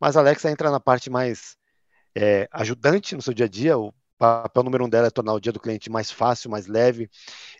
Mas 0.00 0.16
a 0.16 0.20
Alexa 0.20 0.50
entra 0.50 0.70
na 0.70 0.80
parte 0.80 1.08
mais 1.08 1.56
é, 2.14 2.48
ajudante 2.52 3.14
no 3.14 3.22
seu 3.22 3.32
dia 3.32 3.46
a 3.46 3.48
dia, 3.48 3.78
o 3.78 3.94
papel 4.18 4.62
número 4.62 4.84
um 4.84 4.88
dela 4.88 5.06
é 5.06 5.10
tornar 5.10 5.34
o 5.34 5.40
dia 5.40 5.52
do 5.52 5.60
cliente 5.60 5.90
mais 5.90 6.10
fácil, 6.10 6.50
mais 6.50 6.66
leve, 6.66 7.08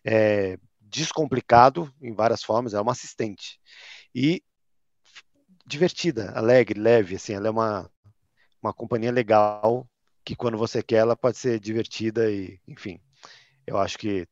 é, 0.04 0.58
descomplicado 0.80 1.92
em 2.00 2.12
várias 2.12 2.42
formas, 2.42 2.74
é 2.74 2.80
uma 2.80 2.92
assistente. 2.92 3.58
E 4.14 4.42
divertida, 5.64 6.32
alegre, 6.32 6.78
leve, 6.78 7.16
assim, 7.16 7.34
ela 7.34 7.48
é 7.48 7.50
uma, 7.50 7.90
uma 8.62 8.72
companhia 8.72 9.12
legal 9.12 9.88
que 10.24 10.36
quando 10.36 10.58
você 10.58 10.82
quer 10.82 10.96
ela 10.96 11.16
pode 11.16 11.38
ser 11.38 11.58
divertida 11.58 12.30
e, 12.30 12.60
enfim, 12.66 13.00
eu 13.66 13.78
acho 13.78 13.98
que 13.98 14.26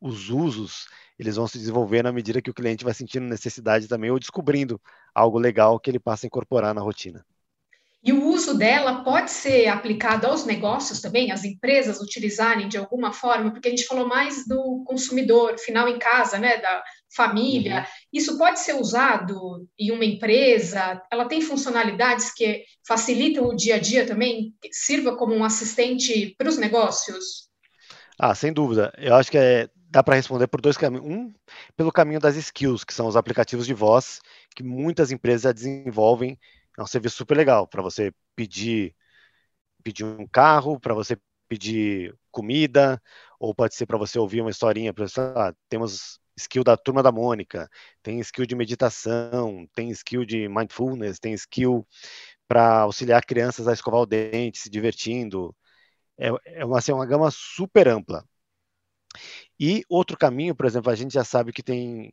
os 0.00 0.30
usos 0.30 0.86
eles 1.18 1.36
vão 1.36 1.46
se 1.46 1.58
desenvolvendo 1.58 2.06
à 2.06 2.12
medida 2.12 2.42
que 2.42 2.50
o 2.50 2.54
cliente 2.54 2.84
vai 2.84 2.94
sentindo 2.94 3.26
necessidade 3.26 3.86
também 3.86 4.10
ou 4.10 4.18
descobrindo 4.18 4.80
algo 5.14 5.38
legal 5.38 5.78
que 5.78 5.90
ele 5.90 6.00
passa 6.00 6.26
a 6.26 6.28
incorporar 6.28 6.74
na 6.74 6.80
rotina. 6.80 7.24
E 8.02 8.12
o 8.12 8.26
uso 8.26 8.58
dela 8.58 9.02
pode 9.02 9.30
ser 9.30 9.66
aplicado 9.68 10.26
aos 10.26 10.44
negócios 10.44 11.00
também, 11.00 11.32
as 11.32 11.42
empresas 11.42 12.00
utilizarem 12.02 12.68
de 12.68 12.76
alguma 12.76 13.14
forma, 13.14 13.50
porque 13.50 13.68
a 13.68 13.70
gente 13.70 13.86
falou 13.86 14.06
mais 14.06 14.46
do 14.46 14.84
consumidor 14.84 15.58
final 15.58 15.88
em 15.88 15.98
casa, 15.98 16.38
né, 16.38 16.58
da 16.58 16.84
família. 17.14 17.80
Uhum. 17.80 17.84
Isso 18.12 18.38
pode 18.38 18.60
ser 18.60 18.74
usado 18.74 19.66
em 19.78 19.90
uma 19.90 20.04
empresa? 20.04 21.02
Ela 21.10 21.26
tem 21.26 21.40
funcionalidades 21.40 22.32
que 22.32 22.64
facilitam 22.86 23.46
o 23.46 23.56
dia 23.56 23.76
a 23.76 23.78
dia 23.78 24.06
também, 24.06 24.54
sirva 24.72 25.16
como 25.16 25.34
um 25.34 25.44
assistente 25.44 26.34
para 26.36 26.48
os 26.48 26.58
negócios? 26.58 27.48
Ah, 28.18 28.34
sem 28.34 28.52
dúvida. 28.52 28.92
Eu 28.96 29.14
acho 29.14 29.30
que 29.30 29.38
é, 29.38 29.68
dá 29.90 30.02
para 30.02 30.16
responder 30.16 30.46
por 30.46 30.60
dois 30.60 30.76
caminhos. 30.76 31.06
Um, 31.06 31.32
pelo 31.76 31.92
caminho 31.92 32.20
das 32.20 32.36
skills, 32.36 32.84
que 32.84 32.94
são 32.94 33.06
os 33.06 33.16
aplicativos 33.16 33.66
de 33.66 33.74
voz 33.74 34.20
que 34.54 34.62
muitas 34.62 35.10
empresas 35.10 35.42
já 35.42 35.52
desenvolvem 35.52 36.38
é 36.78 36.82
um 36.82 36.86
serviço 36.86 37.16
super 37.16 37.36
legal 37.36 37.66
para 37.66 37.82
você 37.82 38.12
pedir 38.34 38.94
pedir 39.82 40.04
um 40.04 40.26
carro, 40.26 40.80
para 40.80 40.94
você 40.94 41.18
pedir 41.46 42.16
comida, 42.30 43.00
ou 43.38 43.54
pode 43.54 43.74
ser 43.74 43.86
para 43.86 43.98
você 43.98 44.18
ouvir 44.18 44.40
uma 44.40 44.50
historinha, 44.50 44.94
para 44.94 45.06
ah, 45.36 45.54
temos 45.68 46.18
skill 46.36 46.64
da 46.64 46.76
turma 46.76 47.02
da 47.02 47.12
Mônica, 47.12 47.68
tem 48.02 48.20
skill 48.20 48.46
de 48.46 48.54
meditação, 48.56 49.66
tem 49.74 49.90
skill 49.90 50.24
de 50.24 50.48
mindfulness, 50.48 51.18
tem 51.18 51.34
skill 51.34 51.86
para 52.48 52.80
auxiliar 52.80 53.24
crianças 53.24 53.68
a 53.68 53.72
escovar 53.72 54.00
o 54.02 54.06
dente, 54.06 54.58
se 54.58 54.70
divertindo. 54.70 55.54
É, 56.18 56.28
é 56.60 56.64
uma, 56.64 56.78
assim, 56.78 56.92
uma 56.92 57.06
gama 57.06 57.30
super 57.30 57.88
ampla. 57.88 58.24
E 59.58 59.84
outro 59.88 60.16
caminho, 60.16 60.54
por 60.54 60.66
exemplo, 60.66 60.90
a 60.90 60.94
gente 60.94 61.14
já 61.14 61.24
sabe 61.24 61.52
que 61.52 61.62
tem 61.62 62.12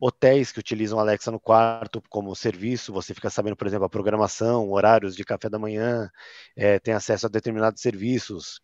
hotéis 0.00 0.52
que 0.52 0.60
utilizam 0.60 0.98
Alexa 0.98 1.30
no 1.30 1.40
quarto 1.40 2.02
como 2.08 2.34
serviço, 2.34 2.92
você 2.92 3.12
fica 3.12 3.30
sabendo, 3.30 3.56
por 3.56 3.66
exemplo, 3.66 3.84
a 3.86 3.90
programação, 3.90 4.70
horários 4.70 5.16
de 5.16 5.24
café 5.24 5.48
da 5.48 5.58
manhã, 5.58 6.10
é, 6.56 6.78
tem 6.78 6.94
acesso 6.94 7.26
a 7.26 7.28
determinados 7.28 7.82
serviços. 7.82 8.60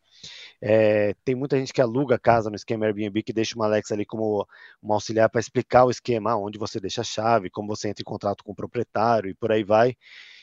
É, 0.63 1.15
tem 1.25 1.35
muita 1.35 1.59
gente 1.59 1.73
que 1.73 1.81
aluga 1.81 2.19
casa 2.19 2.49
no 2.49 2.57
esquema 2.57 2.87
Airbnb 2.87 3.23
que 3.23 3.33
deixa 3.33 3.57
uma 3.57 3.67
Alexa 3.67 3.95
ali 3.95 4.07
como 4.07 4.47
um 4.83 4.93
auxiliar 4.93 5.29
para 5.29 5.41
explicar 5.41 5.85
o 5.85 5.91
esquema, 5.91 6.37
onde 6.37 6.59
você 6.59 6.79
deixa 6.79 7.01
a 7.01 7.05
chave, 7.05 7.51
como 7.51 7.69
você 7.69 7.89
entra 7.89 8.03
em 8.03 8.05
contato 8.05 8.45
com 8.45 8.53
o 8.53 8.55
proprietário 8.55 9.29
e 9.29 9.35
por 9.35 9.51
aí 9.51 9.65
vai. 9.65 9.97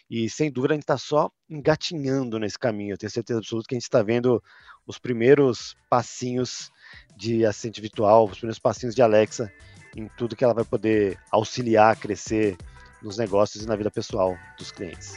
E 0.10 0.30
sem 0.30 0.52
dúvida 0.52 0.74
a 0.74 0.76
gente 0.76 0.84
está 0.84 0.98
só 0.98 1.32
engatinhando 1.50 2.38
nesse 2.38 2.60
caminho. 2.60 2.94
Eu 2.94 2.98
tenho 2.98 3.10
certeza 3.10 3.40
absoluta 3.40 3.68
que 3.70 3.76
a 3.76 3.78
gente 3.78 3.84
está 3.84 4.04
vendo 4.04 4.44
os 4.86 5.00
primeiros 5.00 5.78
passinhos 5.90 6.70
de 7.16 7.46
assistente 7.46 7.80
virtual, 7.80 8.26
os 8.26 8.38
primeiros 8.38 8.60
passinhos 8.60 8.94
de 8.94 9.02
Alexa 9.02 9.52
em 9.96 10.08
tudo 10.18 10.36
que 10.36 10.44
ela 10.44 10.54
vai 10.54 10.64
poder 10.64 11.18
auxiliar 11.30 11.92
a 11.92 11.96
crescer 11.96 12.58
nos 13.02 13.18
negócios 13.18 13.64
e 13.64 13.68
na 13.68 13.76
vida 13.76 13.92
pessoal 13.92 14.38
dos 14.58 14.72
clientes. 14.72 15.16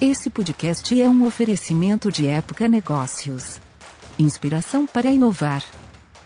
Esse 0.00 0.30
podcast 0.30 1.00
é 1.00 1.06
um 1.06 1.26
oferecimento 1.26 2.10
de 2.10 2.26
Época 2.26 2.66
Negócios. 2.66 3.60
Inspiração 4.18 4.86
para 4.86 5.10
inovar. 5.10 5.62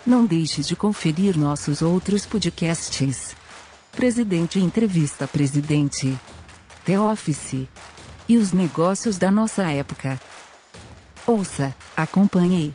Não 0.07 0.25
deixe 0.25 0.63
de 0.63 0.77
conferir 0.77 1.37
nossos 1.37 1.83
outros 1.83 2.25
podcasts. 2.25 3.35
Presidente 3.91 4.61
Entrevista 4.61 5.27
Presidente. 5.27 6.17
The 6.85 7.01
Office. 7.01 7.67
E 8.29 8.37
os 8.37 8.53
negócios 8.53 9.19
da 9.19 9.31
nossa 9.31 9.65
época. 9.65 10.21
Ouça, 11.27 11.75
acompanhe 11.97 12.75